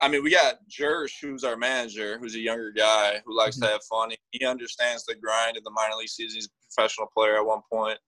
[0.00, 3.66] I mean, we got Jersh, who's our manager, who's a younger guy who likes to
[3.66, 4.10] have fun.
[4.30, 6.36] He understands the grind of the minor league season.
[6.36, 7.98] He's a professional player at one point.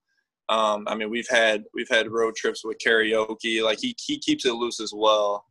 [0.47, 3.63] Um, I mean, we've had we've had road trips with karaoke.
[3.63, 5.45] Like he he keeps it loose as well.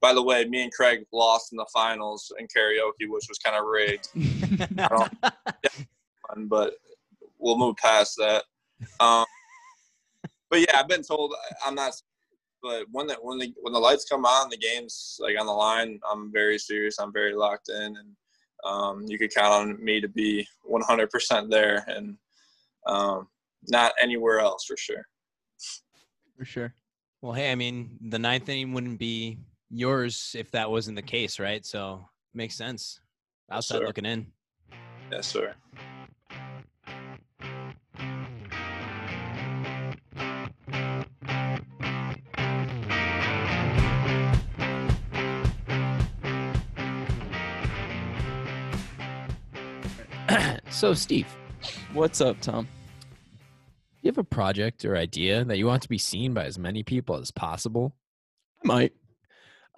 [0.00, 3.56] By the way, me and Craig lost in the finals in karaoke, which was kind
[3.56, 4.08] of rigged.
[4.76, 6.74] Don't, but
[7.38, 8.44] we'll move past that.
[8.98, 9.24] Um,
[10.50, 11.94] but yeah, I've been told I'm not.
[12.62, 15.52] But when the when the when the lights come on, the game's like on the
[15.52, 15.98] line.
[16.10, 16.98] I'm very serious.
[16.98, 18.16] I'm very locked in, and
[18.64, 22.16] um, you could count on me to be 100% there, and
[22.86, 23.26] um,
[23.68, 25.04] not anywhere else for sure.
[26.38, 26.74] For sure.
[27.20, 29.38] Well, hey, I mean, the ninth inning wouldn't be
[29.70, 31.64] yours if that wasn't the case, right?
[31.64, 33.00] So makes sense.
[33.50, 33.86] Outside sir.
[33.86, 34.26] looking in.
[35.10, 35.54] Yes, sir.
[50.82, 51.28] So, Steve,
[51.92, 52.66] What's up, Tom?
[54.02, 56.82] you have a project or idea that you want to be seen by as many
[56.82, 57.94] people as possible?
[58.64, 58.92] I might.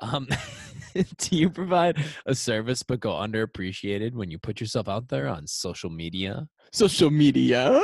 [0.00, 0.26] Um,
[0.94, 5.46] do you provide a service but go underappreciated when you put yourself out there on
[5.46, 6.48] social media?
[6.72, 7.82] Social media.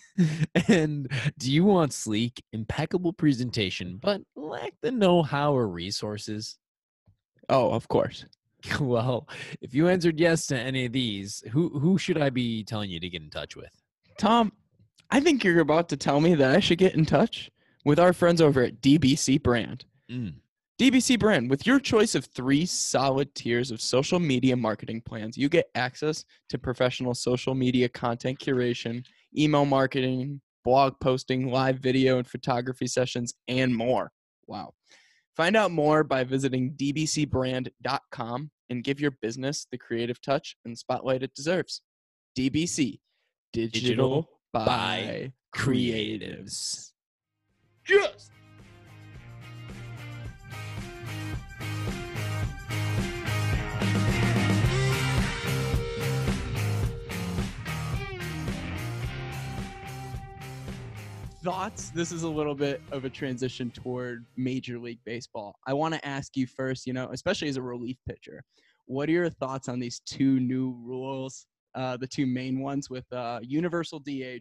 [0.66, 6.58] and do you want sleek, impeccable presentation but lack the know-how or resources?
[7.48, 8.26] Oh, of course.
[8.80, 9.28] Well,
[9.60, 13.00] if you answered yes to any of these, who who should I be telling you
[13.00, 13.70] to get in touch with?
[14.18, 14.52] Tom,
[15.10, 17.50] I think you're about to tell me that I should get in touch
[17.84, 19.84] with our friends over at DBC Brand.
[20.10, 20.34] Mm.
[20.78, 25.48] DBC Brand, with your choice of three solid tiers of social media marketing plans, you
[25.48, 29.04] get access to professional social media content curation,
[29.36, 34.10] email marketing, blog posting, live video and photography sessions, and more.
[34.46, 34.74] Wow.
[35.36, 41.22] Find out more by visiting dbcbrand.com and give your business the creative touch and spotlight
[41.22, 41.82] it deserves.
[42.38, 43.00] DBC,
[43.52, 46.92] Digital, Digital by, by Creatives.
[47.88, 48.30] Yes.
[61.42, 61.90] Thoughts?
[61.90, 65.56] This is a little bit of a transition toward major league baseball.
[65.66, 68.44] I want to ask you first you know especially as a relief pitcher
[68.86, 73.10] what are your thoughts on these two new rules uh, the two main ones with
[73.12, 74.40] uh, universal dh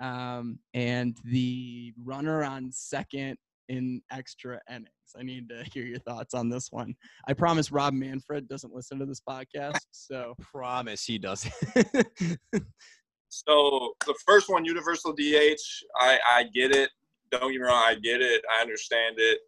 [0.00, 3.36] um, and the runner on second
[3.68, 4.88] in extra innings?
[5.18, 6.94] I need to hear your thoughts on this one.
[7.26, 11.48] I promise rob manfred doesn't listen to this podcast so Promise he does.
[13.30, 15.62] So the first one, universal DH,
[15.98, 16.90] I, I get it.
[17.30, 18.42] Don't get me wrong, I get it.
[18.54, 19.38] I understand it.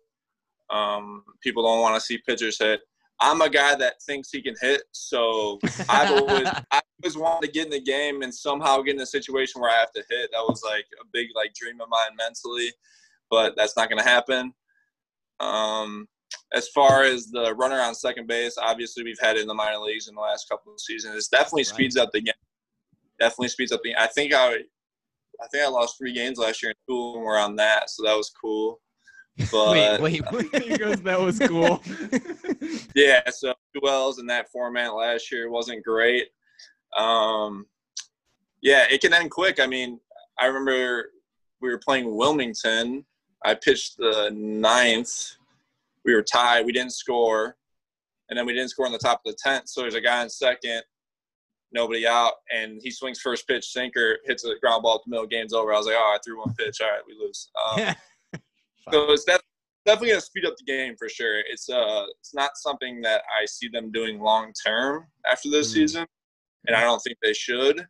[0.70, 2.80] Um, people don't want to see pitchers hit.
[3.20, 7.52] I'm a guy that thinks he can hit, so I've always I always wanted to
[7.52, 10.30] get in the game and somehow get in a situation where I have to hit.
[10.32, 12.72] That was like a big like dream of mine mentally,
[13.30, 14.52] but that's not going to happen.
[15.40, 16.06] Um,
[16.54, 19.78] as far as the runner on second base, obviously we've had it in the minor
[19.78, 21.14] leagues in the last couple of seasons.
[21.14, 22.34] It definitely speeds up the game.
[23.22, 23.94] Definitely speeds up the.
[23.96, 27.38] I think I, I think I lost three games last year in school and we're
[27.38, 28.80] on that, so that was cool.
[29.52, 30.62] But wait, wait.
[30.62, 31.80] he goes that was cool
[32.94, 36.26] yeah, so two L's in that format last year wasn't great.
[36.96, 37.64] Um,
[38.60, 39.58] yeah, it can end quick.
[39.58, 40.00] I mean,
[40.38, 41.12] I remember
[41.62, 43.06] we were playing Wilmington.
[43.44, 45.36] I pitched the ninth.
[46.04, 46.66] We were tied.
[46.66, 47.56] We didn't score,
[48.28, 49.68] and then we didn't score in the top of the tenth.
[49.68, 50.82] So there's a guy in second,
[51.72, 55.26] nobody out, and he swings first pitch sinker, hits a ground ball at the middle.
[55.26, 55.72] Game's over.
[55.72, 56.80] I was like, oh, I threw one pitch.
[56.80, 57.50] All right, we lose.
[57.66, 57.94] Um,
[58.92, 59.40] so it's def-
[59.86, 61.40] definitely going to speed up the game for sure.
[61.40, 65.74] It's uh, it's not something that I see them doing long term after this Mm.
[65.74, 66.06] season,
[66.66, 67.86] and I don't think they should.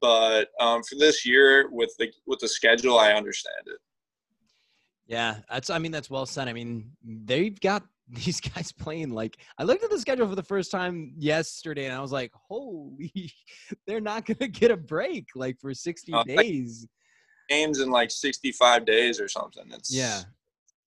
[0.00, 3.78] But um, for this year, with the with the schedule, I understand it.
[5.06, 5.70] Yeah, that's.
[5.70, 6.48] I mean, that's well said.
[6.48, 9.36] I mean, they've got these guys playing like.
[9.58, 13.32] I looked at the schedule for the first time yesterday, and I was like, "Holy,
[13.86, 16.86] they're not gonna get a break like for sixty Uh, like- days."
[17.48, 19.64] Games in like 65 days or something.
[19.72, 20.20] It's Yeah,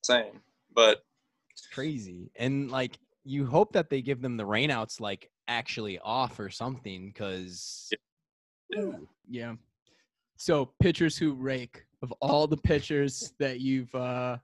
[0.03, 0.39] insane.
[0.75, 1.03] But
[1.49, 2.29] it's crazy.
[2.35, 7.07] And like, you hope that they give them the rainouts like actually off or something,
[7.07, 7.89] because
[8.69, 8.91] yeah.
[9.27, 9.55] Yeah.
[10.37, 14.37] So pitchers who rake of all the pitchers that you've uh,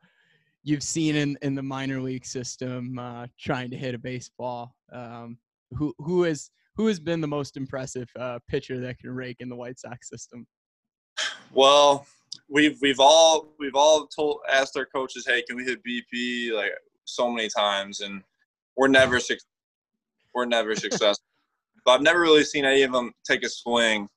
[0.67, 5.37] you've seen in, in the minor league system uh, trying to hit a baseball, um,
[5.73, 9.47] who who has who has been the most impressive uh, pitcher that can rake in
[9.47, 10.45] the White Sox system?
[11.53, 12.05] Well,
[12.49, 16.71] we've we've all we've all told asked our coaches, "Hey, can we hit BP?" Like
[17.05, 18.21] so many times, and
[18.75, 19.37] we're never suc
[20.35, 21.23] we're never successful.
[21.85, 24.09] But I've never really seen any of them take a swing.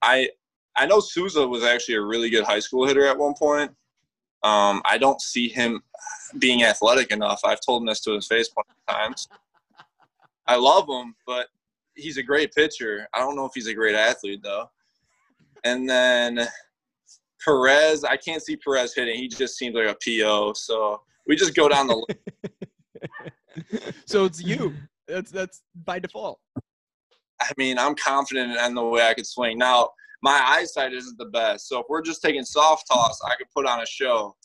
[0.00, 0.30] I
[0.76, 3.70] I know Sousa was actually a really good high school hitter at one point.
[4.42, 5.82] Um, I don't see him
[6.38, 7.40] being athletic enough.
[7.44, 9.28] I've told him this to his face plenty of times.
[10.46, 11.48] I love him, but
[11.94, 13.08] he's a great pitcher.
[13.12, 14.70] I don't know if he's a great athlete though.
[15.64, 16.46] And then
[17.44, 19.16] Perez, I can't see Perez hitting.
[19.16, 20.52] He just seems like a PO.
[20.54, 21.96] So we just go down the
[23.72, 23.90] list.
[24.06, 24.74] so it's you.
[25.08, 26.40] That's that's by default.
[27.40, 29.58] I mean, I'm confident in the way I could swing.
[29.58, 29.90] Now,
[30.22, 31.68] my eyesight isn't the best.
[31.68, 34.36] So if we're just taking soft toss, I could put on a show.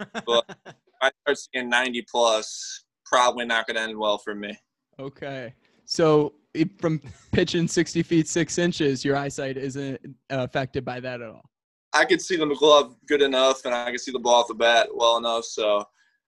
[0.26, 4.56] But if I start seeing 90 plus, probably not going to end well for me.
[5.00, 5.54] Okay.
[5.86, 6.34] So
[6.78, 7.00] from
[7.32, 11.50] pitching 60 feet, six inches, your eyesight isn't affected by that at all.
[11.92, 14.54] I could see the glove good enough, and I could see the ball off the
[14.54, 15.44] bat well enough.
[15.44, 15.84] So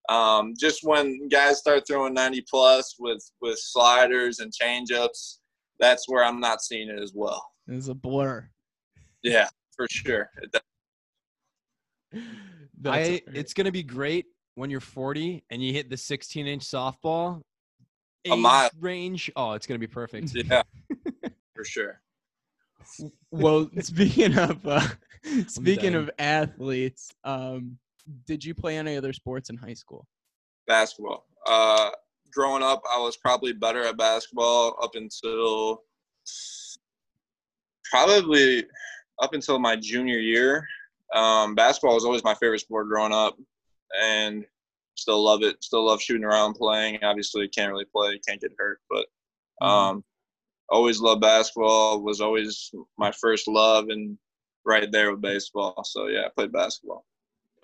[0.08, 5.38] um, just when guys start throwing 90 plus with with sliders and changeups,
[5.78, 7.46] that's where I'm not seeing it as well.
[7.68, 8.48] It's a blur.
[9.22, 10.30] Yeah, for sure.
[12.84, 17.42] I, it's gonna be great when you're 40 and you hit the 16 inch softball
[18.26, 18.70] A mile.
[18.80, 19.30] range.
[19.36, 20.34] Oh, it's gonna be perfect.
[20.34, 20.62] Yeah,
[21.54, 22.00] for sure.
[23.30, 23.68] well.
[23.80, 24.86] Speaking of uh,
[25.46, 27.78] speaking of athletes, um,
[28.26, 30.06] did you play any other sports in high school?
[30.66, 31.26] Basketball.
[31.46, 31.90] Uh,
[32.32, 35.82] growing up, I was probably better at basketball up until
[37.90, 38.64] probably
[39.20, 40.66] up until my junior year.
[41.14, 43.36] Um, basketball was always my favorite sport growing up,
[44.00, 44.44] and
[44.94, 45.62] still love it.
[45.62, 46.98] Still love shooting around, playing.
[47.02, 49.06] Obviously, can't really play, can't get hurt, but
[49.66, 50.04] um,
[50.68, 52.00] always loved basketball.
[52.02, 54.16] Was always my first love, and
[54.64, 55.82] right there with baseball.
[55.84, 57.04] So yeah, I played basketball.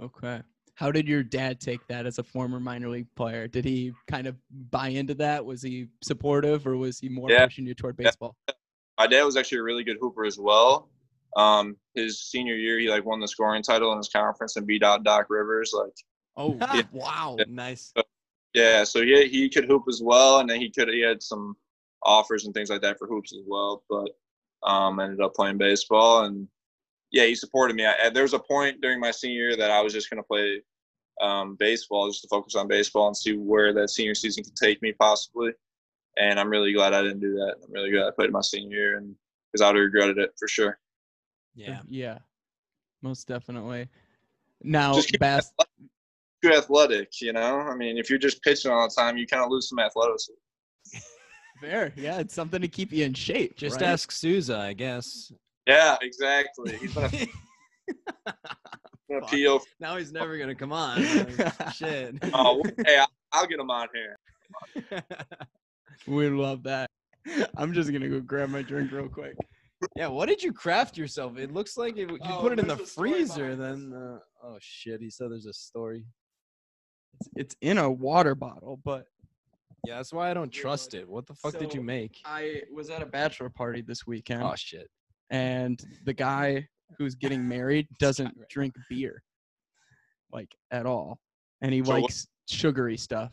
[0.01, 0.43] Okay.
[0.75, 3.49] How did your dad take that as a former minor league player?
[3.49, 4.37] Did he kind of
[4.71, 5.43] buy into that?
[5.43, 7.45] Was he supportive, or was he more Yeah.
[7.47, 8.37] pushing you toward baseball?
[8.99, 10.91] my dad was actually a really good hooper as well.
[11.37, 14.83] Um, his senior year, he like won the scoring title in his conference and beat
[14.83, 15.73] out Doc Rivers.
[15.77, 15.93] Like,
[16.37, 16.83] Oh, Yeah.
[16.93, 17.45] wow, Yeah.
[17.49, 17.93] nice.
[18.55, 21.57] yeah, so he he could hoop as well, and then he could he had some
[22.03, 23.85] offers and things like that for hoops as well.
[23.89, 24.09] But
[24.69, 26.49] um, ended up playing baseball, and
[27.11, 27.85] yeah, he supported me.
[27.87, 30.63] I, there was a point during my senior year that I was just gonna play
[31.21, 34.81] um, baseball, just to focus on baseball and see where that senior season could take
[34.83, 35.53] me possibly.
[36.19, 37.57] And I'm really glad I didn't do that.
[37.63, 39.15] I'm really glad I played my senior year, and
[39.53, 40.79] because I would have regretted it for sure.
[41.57, 41.81] Yeah.
[41.89, 42.19] yeah,
[43.03, 43.89] most definitely.
[44.63, 47.61] Now, Just keep too athletic, you know.
[47.61, 50.33] I mean, if you're just pitching all the time, you kind of lose some athleticism.
[51.61, 51.93] fair.
[51.97, 53.57] Yeah, it's something to keep you in shape.
[53.57, 53.91] Just right?
[53.91, 55.33] ask Sousa, I guess.
[55.67, 56.77] Yeah, exactly.
[56.77, 57.09] He's been a,
[59.09, 59.31] been a Fuck.
[59.31, 59.61] PO.
[59.81, 61.03] now he's never gonna come on.
[61.39, 62.17] Like, Shit.
[62.35, 65.03] Oh, hey, I'll get him on here.
[66.07, 66.91] We love that.
[67.57, 69.37] I'm just gonna go grab my drink real quick.
[69.95, 70.09] Yeah.
[70.09, 71.37] What did you craft yourself?
[71.39, 73.55] It looks like it, you Oh, put it in the there's a story freezer.
[73.57, 73.93] Then.
[73.93, 75.01] Uh, oh shit!
[75.01, 76.05] He said there's a story.
[77.21, 79.05] It's, it's in a water bottle, but
[79.87, 81.09] Yeah, that's why I don't trust it.
[81.09, 82.19] What the fuck did you make?
[82.25, 84.89] I was at a bachelor party this weekend, Oh shit.
[85.31, 86.67] and the guy
[86.99, 89.23] who's getting married doesn't drink beer,
[90.33, 91.19] like at all,
[91.63, 93.33] and he So what- likes sugary stuff.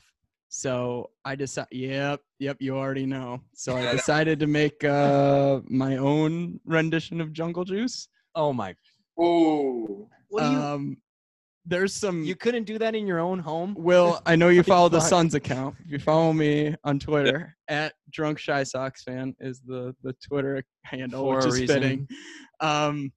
[0.55, 3.41] So I decided, yep, yep, you already know.
[3.55, 8.07] So I decided to make uh, my own rendition of Jungle Juice.
[8.35, 8.75] Oh my.
[9.19, 10.07] Ooh.
[10.29, 10.57] What do you?
[10.59, 10.97] um,
[11.65, 12.23] there's some.
[12.23, 13.73] you couldn't do that in your own home.
[13.79, 15.09] Will, I know you follow the fuck?
[15.09, 15.75] Suns account.
[15.85, 20.63] If you follow me on Twitter, at Drunk Chi Sox fan is the the Twitter
[20.85, 21.81] handle, For which is reason.
[21.81, 22.07] fitting.
[22.59, 23.11] Um,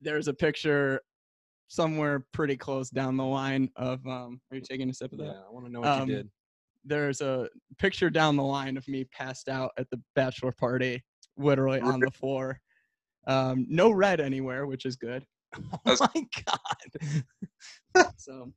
[0.00, 1.00] there's a picture
[1.68, 4.04] somewhere pretty close down the line of.
[4.06, 5.24] Um, are you taking a sip of that?
[5.24, 6.30] Yeah, I want to know what Um, you did.
[6.84, 11.04] There's a picture down the line of me passed out at the bachelor party,
[11.36, 12.60] literally on the floor.
[13.26, 15.24] Um, no red anywhere, which is good.
[15.86, 17.24] Oh my god.
[18.16, 18.52] So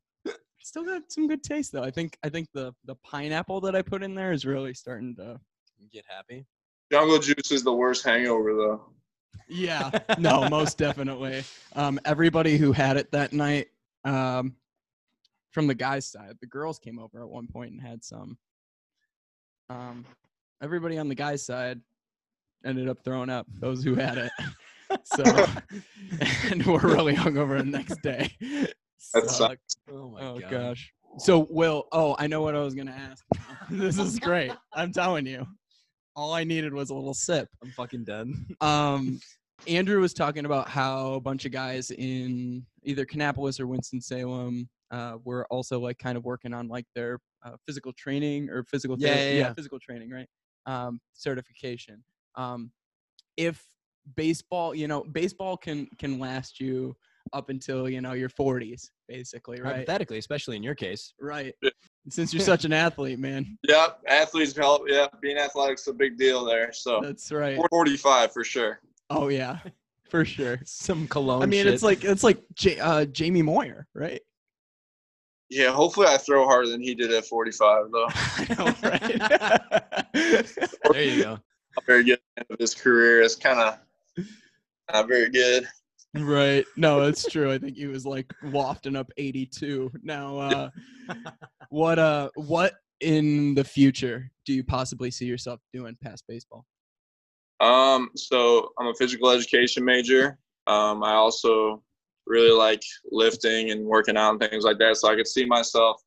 [0.62, 1.84] still got some good taste though.
[1.84, 5.16] I think I think the the pineapple that I put in there is really starting
[5.16, 5.40] to
[5.92, 6.46] Get happy.
[6.92, 8.94] Jungle juice is the worst hangover, though.
[9.48, 9.92] Yeah.
[10.18, 11.44] no, most definitely.
[11.74, 13.68] Um everybody who had it that night
[14.06, 14.56] um
[15.52, 18.38] from the guys side, the girls came over at one point and had some.
[19.70, 20.06] Um
[20.62, 21.82] everybody on the guys side
[22.66, 24.32] ended up throwing up those who had it.
[25.04, 25.24] so
[26.52, 28.30] and we're really hungover the next day.
[29.14, 29.76] That Sucked.
[29.92, 30.50] Oh my Oh god.
[30.50, 30.94] gosh.
[31.18, 33.26] So Will, oh, I know what I was gonna ask.
[33.70, 34.54] this is great.
[34.74, 35.46] I'm telling you.
[36.16, 37.50] All I needed was a little sip.
[37.64, 38.28] I'm fucking dead.
[38.62, 39.20] Um
[39.68, 44.68] Andrew was talking about how a bunch of guys in either Kannapolis or Winston Salem
[44.90, 48.96] uh, were also like kind of working on like their uh, physical training or physical
[49.00, 49.54] Yeah, ther- yeah, yeah.
[49.54, 50.28] physical training, right?
[50.66, 52.04] Um, certification.
[52.36, 52.72] Um,
[53.38, 53.64] if
[54.16, 56.96] baseball, you know, baseball can can last you
[57.34, 59.74] up until you know your 40s, basically, right?
[59.76, 61.14] Hypothetically, especially in your case.
[61.20, 61.54] Right.
[62.06, 62.12] Yeah.
[62.14, 63.58] Since you're such an athlete, man.
[63.68, 64.84] Yep, athletes help.
[64.88, 66.74] Yeah, being athletic's a big deal there.
[66.74, 67.60] So That's right.
[67.70, 68.80] 45 for sure.
[69.10, 69.60] Oh yeah.
[70.10, 70.60] for sure.
[70.66, 71.44] Some cologne.
[71.44, 71.74] I mean, shit.
[71.74, 74.22] it's like it's like J- uh, Jamie Moyer, right?
[75.50, 78.08] Yeah, hopefully I throw harder than he did at 45, though.
[78.56, 79.20] Know, right?
[80.14, 81.40] there you go.
[81.86, 83.22] Very good end of his career.
[83.22, 83.78] It's kind of
[84.94, 85.68] not very good.
[86.16, 86.66] Right.
[86.76, 87.52] No, it's true.
[87.52, 89.92] I think he was like wafting up 82.
[90.04, 90.70] Now, uh,
[91.70, 96.66] what uh, what in the future do you possibly see yourself doing past baseball?
[97.60, 100.38] Um, so I'm a physical education major.
[100.68, 101.84] Um, I also
[102.26, 102.82] really like
[103.12, 104.98] lifting and working out and things like that.
[104.98, 106.02] So I could see myself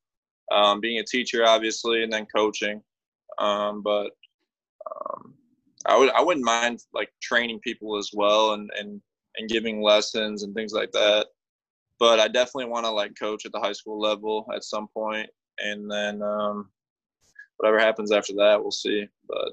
[0.53, 2.83] um, being a teacher, obviously, and then coaching.
[3.39, 4.11] Um, but
[4.91, 5.35] um,
[5.87, 9.01] I would I wouldn't mind like training people as well and and
[9.37, 11.27] and giving lessons and things like that.
[11.99, 15.29] But I definitely want to like coach at the high school level at some point,
[15.59, 16.71] and then um,
[17.57, 19.07] whatever happens after that, we'll see.
[19.29, 19.53] But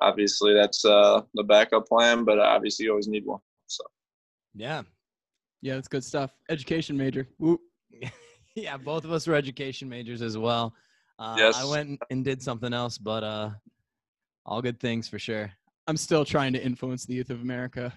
[0.00, 2.24] obviously, that's uh, the backup plan.
[2.24, 3.40] But obviously, you always need one.
[3.66, 3.84] So
[4.54, 4.82] Yeah.
[5.62, 6.32] Yeah, that's good stuff.
[6.48, 7.28] Education major.
[8.56, 10.74] Yeah, both of us were education majors as well.
[11.18, 13.50] Uh, I went and did something else, but uh,
[14.46, 15.52] all good things for sure.
[15.86, 17.92] I'm still trying to influence the youth of America.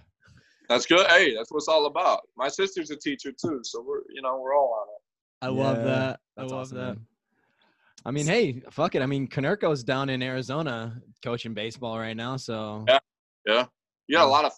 [0.70, 1.06] That's good.
[1.08, 2.22] Hey, that's what it's all about.
[2.38, 5.02] My sister's a teacher too, so we're you know we're all on it.
[5.42, 6.20] I love that.
[6.38, 6.96] I love awesome, that.
[6.96, 7.06] man.
[8.06, 9.02] I mean, hey, fuck it.
[9.02, 13.00] I mean, Konerko's down in Arizona coaching baseball right now, so Yeah.
[13.46, 13.66] Yeah,
[14.08, 14.52] you got a lot of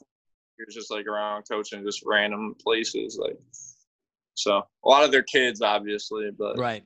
[0.57, 3.37] you're just like around coaching just random places like.
[4.33, 6.83] So a lot of their kids, obviously, but right.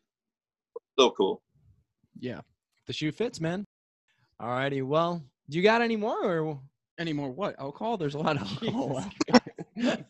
[0.93, 1.41] still cool.
[2.19, 2.41] Yeah.
[2.87, 3.65] The shoe fits, man.
[4.41, 6.59] Alrighty, well, do you got any more or
[6.97, 7.59] Any more what?
[7.59, 7.97] Alcohol?
[7.97, 9.05] There's a lot of alcohol.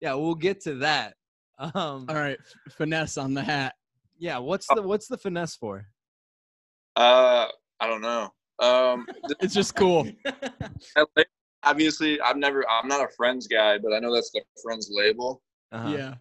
[0.00, 1.14] Yeah, we'll get to that.
[1.60, 2.38] Um, All right.
[2.76, 3.74] Finesse on the hat.
[4.18, 5.86] yeah, what's the what's the finesse for?
[6.96, 7.46] Uh,
[7.78, 8.28] I don't know.
[8.58, 9.06] Um,
[9.40, 10.08] It's just cool.
[10.96, 11.22] LA,
[11.62, 12.68] obviously, I've never.
[12.68, 15.40] I'm not a friends guy, but I know that's the friends label.
[15.70, 15.88] Uh-huh.
[15.90, 16.14] Yeah.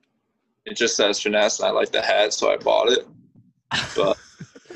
[0.67, 3.07] It just says finesse, and I like the hat, so I bought it.
[3.95, 4.15] But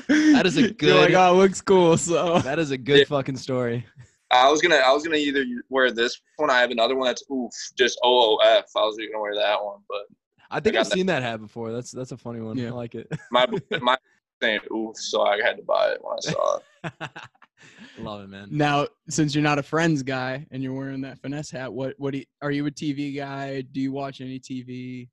[0.08, 1.96] That is a You're like, good- oh, it looks cool.
[1.96, 3.06] So That is a good Yeah.
[3.06, 3.86] fucking story.
[4.32, 6.50] I was gonna, I was gonna either wear this one.
[6.50, 8.66] I have another one that's oof, just OOF.
[8.76, 10.02] I was gonna wear that one, but
[10.50, 10.96] I think got I've that.
[10.96, 11.72] seen that hat before.
[11.72, 12.58] That's that's a funny one.
[12.58, 12.70] Yeah.
[12.70, 13.08] I like it.
[13.32, 13.48] my
[13.82, 13.98] my
[14.42, 16.94] saying oof, so I had to buy it when I saw it.
[18.00, 18.50] Love it, man.
[18.52, 22.12] now, since you're not a friends guy and you're wearing that finesse hat, what what
[22.12, 23.62] do you, are you a TV guy?
[23.62, 25.08] Do you watch any TV?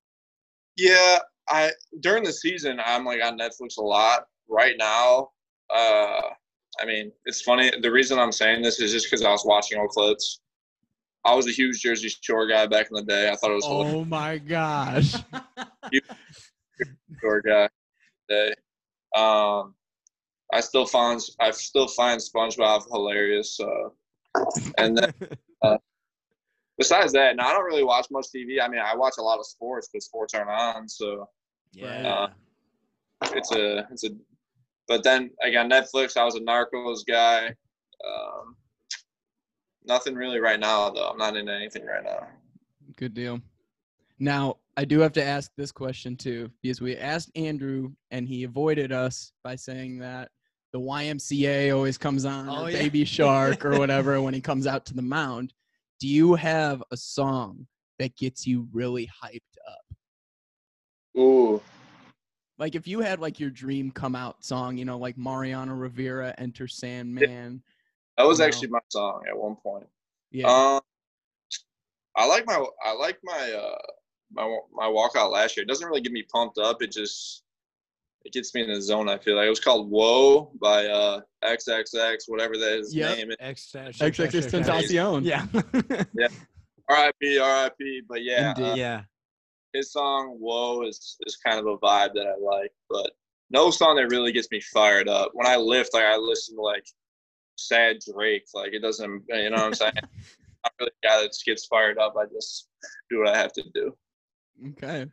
[0.76, 4.26] Yeah, I during the season I'm like on Netflix a lot.
[4.48, 5.30] Right now,
[5.74, 6.20] uh,
[6.80, 7.70] I mean, it's funny.
[7.80, 10.40] The reason I'm saying this is just because I was watching old clips.
[11.24, 13.30] I was a huge Jersey Shore guy back in the day.
[13.30, 13.94] I thought it was hilarious.
[13.94, 15.12] Oh my gosh.
[17.20, 17.68] Shore guy.
[18.28, 18.54] Day.
[19.14, 19.74] Um,
[20.52, 23.56] I still find I still find SpongeBob hilarious.
[23.56, 23.94] So,
[24.78, 25.12] and then
[26.78, 28.60] besides that, no, I don't really watch much TV.
[28.62, 31.28] I mean, I watch a lot of sports, but sports aren't on, so
[31.72, 32.28] yeah.
[33.32, 34.10] it's a it's a.
[34.92, 36.18] But then again, Netflix.
[36.18, 37.46] I was a Narcos guy.
[38.06, 38.56] Um,
[39.86, 41.08] nothing really right now, though.
[41.08, 42.26] I'm not into anything right now.
[42.96, 43.40] Good deal.
[44.18, 48.44] Now, I do have to ask this question too, because we asked Andrew and he
[48.44, 50.28] avoided us by saying that
[50.74, 52.80] the YMCA always comes on, Oh, or yeah.
[52.80, 55.54] Baby Shark, or whatever when he comes out to the mound.
[56.00, 57.66] Do you have a song
[57.98, 59.96] that gets you really hyped up?
[61.18, 61.62] Ooh,
[62.62, 66.32] Like if you had like your dream come out song, you know, like Mariano Rivera,
[66.38, 67.60] Enter Sandman.
[68.16, 68.44] that was No.
[68.44, 69.88] actually my song at one point.
[70.30, 70.46] Yeah.
[70.46, 70.80] Um,
[72.14, 73.78] I like my I like my uh
[74.32, 75.64] my my walkout last year.
[75.64, 76.82] It doesn't really get me pumped up.
[76.82, 77.42] It just
[78.24, 79.08] it gets me in the zone.
[79.08, 83.16] I feel like it was called "Whoa" by uh XXX, whatever that his Yep.
[83.18, 83.36] name is.
[83.40, 85.24] XXX Tentacion.
[85.24, 85.46] Yeah.
[86.88, 87.38] R.I.P.
[87.40, 88.02] R.I.P.
[88.08, 89.02] But yeah, Indeed, uh, yeah.
[89.72, 92.72] His song "Whoa" is is kind of a vibe that I like.
[92.90, 93.10] But
[93.50, 95.30] no song that really gets me fired up.
[95.34, 96.84] When I lift, like I listen to like
[97.56, 98.44] sad Drake.
[98.54, 99.92] Like it doesn't, you know what I'm saying?
[99.96, 100.08] I'm
[100.64, 102.14] not really a guy that just gets fired up.
[102.18, 102.68] I just
[103.10, 103.96] do what I have to do.
[104.70, 105.06] Okay.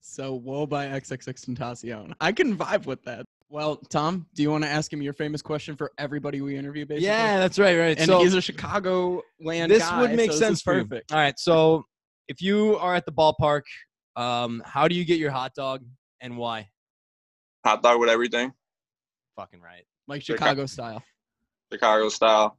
[0.00, 2.12] So Whoa by XXX Tentacion.
[2.20, 3.24] I can vibe with that.
[3.48, 6.86] Well, Tom, do you want to ask him your famous question for everybody we interview,
[6.86, 7.06] basically?
[7.06, 7.98] Yeah, that's right, right.
[7.98, 10.76] And so he's a Chicago land this guy, would make so this sense is for
[10.76, 10.84] you.
[10.84, 11.10] perfect.
[11.10, 11.84] All right, so
[12.30, 13.62] if you are at the ballpark,
[14.14, 15.82] um, how do you get your hot dog
[16.20, 16.68] and why?
[17.66, 18.52] Hot dog with everything,
[19.36, 19.84] Fucking right.
[20.06, 21.02] Like Chicago- Chicago style.
[21.72, 22.56] Chicago style,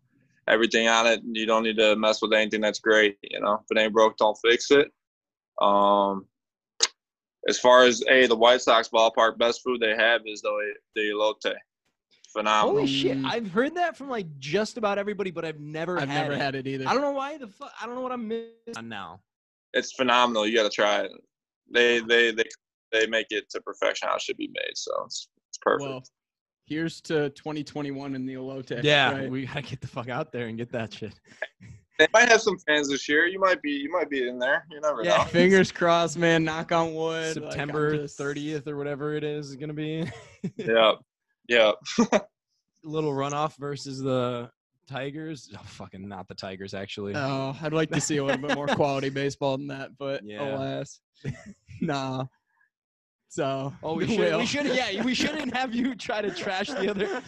[0.48, 1.22] everything on it.
[1.24, 3.18] You don't need to mess with anything that's great.
[3.22, 4.92] You know, if it ain't broke, don't fix it.
[5.62, 6.26] Um,
[7.48, 11.02] as far as a the White Sox ballpark, best food they have is the the
[11.02, 11.54] elote.
[12.34, 12.76] phenomenal.
[12.78, 13.18] Holy shit!
[13.26, 16.40] I've heard that from like just about everybody, but I've never I've had never it.
[16.42, 16.88] had it either.
[16.88, 17.72] I don't know why the fuck.
[17.82, 19.22] I don't know what I'm missing now.
[19.74, 20.46] It's phenomenal.
[20.48, 21.12] You got to try it.
[21.74, 22.44] They they they
[22.92, 24.76] they make it to perfection how it should be made.
[24.76, 25.90] So it's it's perfect.
[25.90, 26.04] Well,
[26.66, 28.84] here's to 2021 in the Elote.
[28.84, 29.30] Yeah, right?
[29.32, 31.14] we gotta get the fuck out there and get that shit.
[32.00, 33.26] they might have some fans this year.
[33.28, 34.66] You might be you might be in there.
[34.72, 35.18] You never Yeah.
[35.18, 35.24] know.
[35.30, 36.44] Fingers crossed, man.
[36.44, 37.38] Knock on wood.
[37.38, 40.10] like, September just- 30th or whatever it is is gonna be.
[40.58, 40.94] yeah,
[41.48, 41.72] yeah.
[42.84, 44.50] Little runoff versus the
[44.92, 45.50] Tigers.
[45.56, 47.14] Oh, fucking not the Tigers actually.
[47.16, 50.56] Oh, I'd like to see a little bit more quality baseball than that, but Yeah.
[50.56, 51.00] alas,
[51.82, 52.26] nah.
[53.30, 54.20] So, Oh, we should.
[54.20, 54.40] Will.
[54.40, 54.66] We should.
[54.66, 57.22] Yeah, we shouldn't have you try to trash the other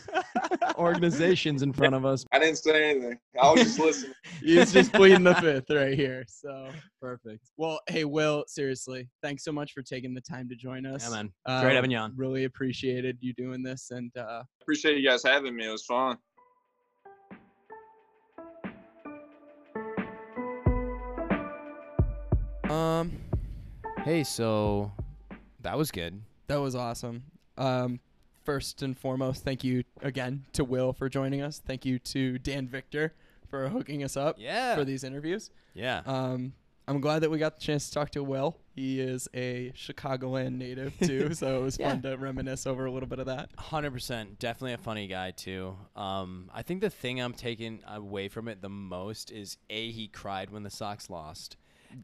[0.78, 2.26] organizations in front of us.
[2.34, 3.18] I didn't say anything.
[3.42, 4.14] I was just listening.
[4.42, 6.26] He's just pleading the fifth right here.
[6.28, 6.68] So,
[7.02, 7.50] Perfect.
[7.56, 11.06] well, hey, Will, seriously, thanks so much for taking the time to join us.
[11.06, 11.32] Yeah, man.
[11.46, 12.12] Uh, Great having you on.
[12.18, 15.68] Really appreciated you doing this, and uh, Appreciate you guys having me.
[15.68, 16.18] It was fun.
[22.74, 23.12] Um,
[24.04, 24.92] hey, so
[25.62, 26.22] that was good.
[26.48, 27.24] that was awesome.
[27.58, 28.00] Um,
[28.44, 31.62] first and foremost, thank you again to Will for joining us.
[31.64, 33.14] Thank you to Dan Victor
[33.48, 34.76] for hooking us up Yeah.
[34.76, 35.52] for these interviews.
[35.76, 36.02] yeah.
[36.06, 36.54] Um,
[36.86, 38.58] I'm glad that we got the chance to talk to Will.
[38.76, 43.08] He is a Chicagoland native too, so it was fun to reminisce over a little
[43.08, 43.52] bit of that.
[43.58, 45.78] Hundred percent, definitely a funny guy too.
[45.96, 50.10] Um, I think the thing I'm taking away from it the most is a he
[50.10, 51.56] cried when the Sox lost,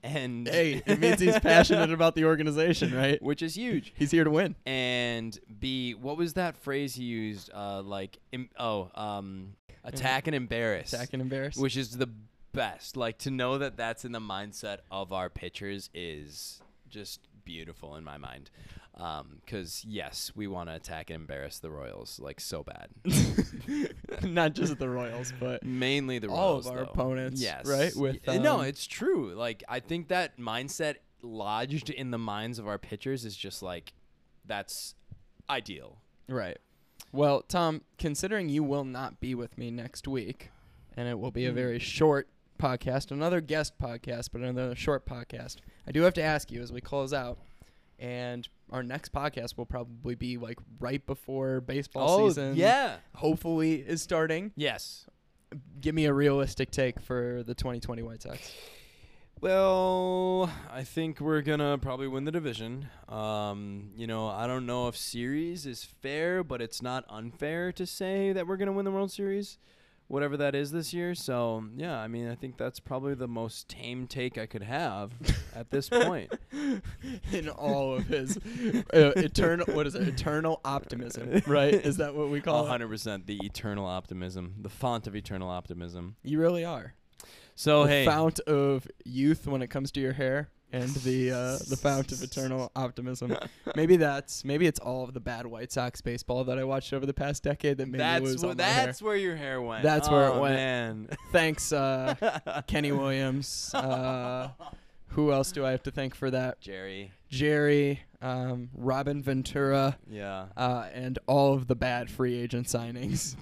[0.04, 3.22] and Hey, it means he's passionate about the organization, right?
[3.22, 3.94] which is huge.
[3.96, 4.56] He's here to win.
[4.66, 7.50] And b what was that phrase he used?
[7.54, 11.58] Uh, like Im- oh, um, attack and embarrass, Attack and embarrass.
[11.58, 12.10] which is the
[12.54, 12.98] best.
[12.98, 18.04] Like to know that that's in the mindset of our pitchers is just beautiful in
[18.04, 18.50] my mind.
[18.94, 22.90] Because yes, we want to attack and embarrass the Royals like so bad.
[24.24, 26.66] Not just the Royals, but Mainly the All Royals.
[26.68, 26.92] of our though.
[26.92, 27.96] opponents, yes, right?
[27.96, 29.34] With, Y- no, um, it's true.
[29.36, 33.94] Like I think that mindset lodged in the minds of our pitchers is just like
[34.46, 34.96] that's
[35.50, 35.98] ideal.
[36.28, 36.58] Right.
[37.12, 40.50] Well, Tom, considering you will not be with me next week,
[40.96, 42.28] and it will be a very short
[42.60, 45.56] podcast, another guest podcast, but another short podcast,
[45.88, 47.40] I do have to ask you as we close out,
[48.00, 52.52] and our next podcast will probably be like right before baseball season.
[52.52, 52.98] Oh, yeah.
[53.16, 54.52] Hopefully is starting.
[54.56, 55.06] Yes.
[55.82, 58.54] Give me a realistic take for the 2020 White Sox.
[59.42, 62.90] Well, I think we're gonna probably win the division.
[63.08, 67.86] Um, you know, I don't know if series is fair, but it's not unfair to
[67.86, 69.58] say that we're gonna win the World Series,
[70.10, 71.16] whatever that is this year.
[71.16, 75.14] So yeah, I mean, I think that's probably the most tame take I could have
[75.56, 76.34] at this point.
[77.32, 78.38] In all of his
[78.94, 80.08] uh, eternal, what is it?
[80.08, 81.74] Eternal optimism, right?
[81.74, 82.70] Is that what we call it?
[82.70, 86.18] hundred percent, the eternal optimism, the font of eternal optimism.
[86.24, 86.96] You really are.
[87.56, 91.58] So the hey, fount of youth when it comes to your hair and the uh,
[91.68, 93.36] the fount of eternal optimism.
[93.76, 97.06] Maybe that's maybe it's all of the bad White Sox baseball that I watched over
[97.06, 98.86] the past decade that made me that's lose wh- all my hair.
[98.86, 99.84] that's where your hair went.
[99.84, 100.56] That's where it Oh, went.
[100.56, 101.10] Man.
[101.32, 103.72] Thanks, uh, Kenny Williams.
[103.74, 104.50] Uh,
[105.14, 106.62] who else do I have to thank for that?
[106.62, 107.12] Jerry.
[107.30, 110.46] Jerry, um, Robin Ventura, Yeah.
[110.56, 113.36] uh, and all of the bad free agent signings.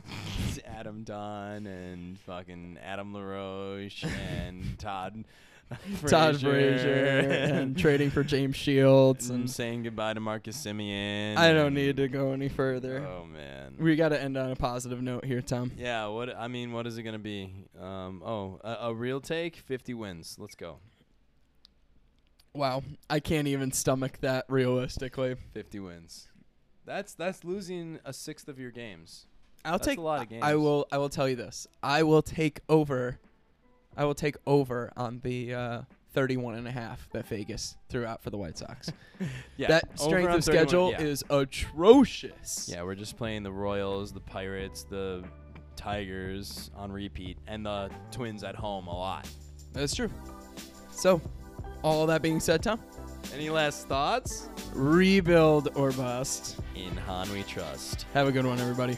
[0.66, 5.26] Adam Dunn and fucking Adam LaRoche and Todd
[6.08, 11.36] Todd Frazier and trading for James Shields and and saying goodbye to Marcus Semien.
[11.38, 13.06] I don't need to go any further.
[13.06, 13.76] Oh man.
[13.78, 15.72] We got to end on a positive note here, Tom.
[15.78, 17.54] yeah, what I mean, what is it gonna be?
[17.80, 20.38] Um, oh, a, a real take, fifty wins.
[20.40, 20.78] Let's go,
[22.54, 25.36] Wow, I can't even stomach that realistically.
[25.54, 26.30] fifty wins.
[26.86, 29.26] That's that's losing a sixth of your games.
[29.66, 31.68] I'll That's take a lot of I will I will tell you this.
[31.84, 33.20] I will take over
[33.98, 35.82] I will take over on the uh
[36.14, 38.92] 31 and a half that Vegas threw out for the White Sox.
[39.58, 41.02] Yeah, that strength of schedule yeah.
[41.02, 42.70] is atrocious.
[42.72, 45.24] Yeah, we're just playing the Royals, the Pirates, the
[45.76, 49.28] Tigers on repeat, and the Twins at home a lot.
[49.74, 50.12] That's true.
[50.92, 51.20] So,
[51.84, 52.80] all that being said, Tom,
[53.34, 54.50] Any last thoughts?
[54.74, 56.60] rebuild or bust.
[56.76, 58.06] In Hahn we trust.
[58.14, 58.98] Have a good one, everybody.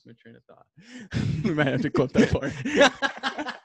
[0.00, 0.66] Lost my train of thought.
[1.44, 2.52] we might have to clip that part.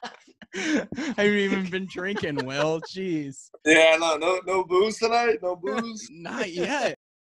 [1.18, 2.44] I haven't even been drinking.
[2.46, 5.38] Well, jeez, Yeah, no, no, no booze tonight.
[5.42, 6.08] No booze.
[6.10, 6.98] not yet.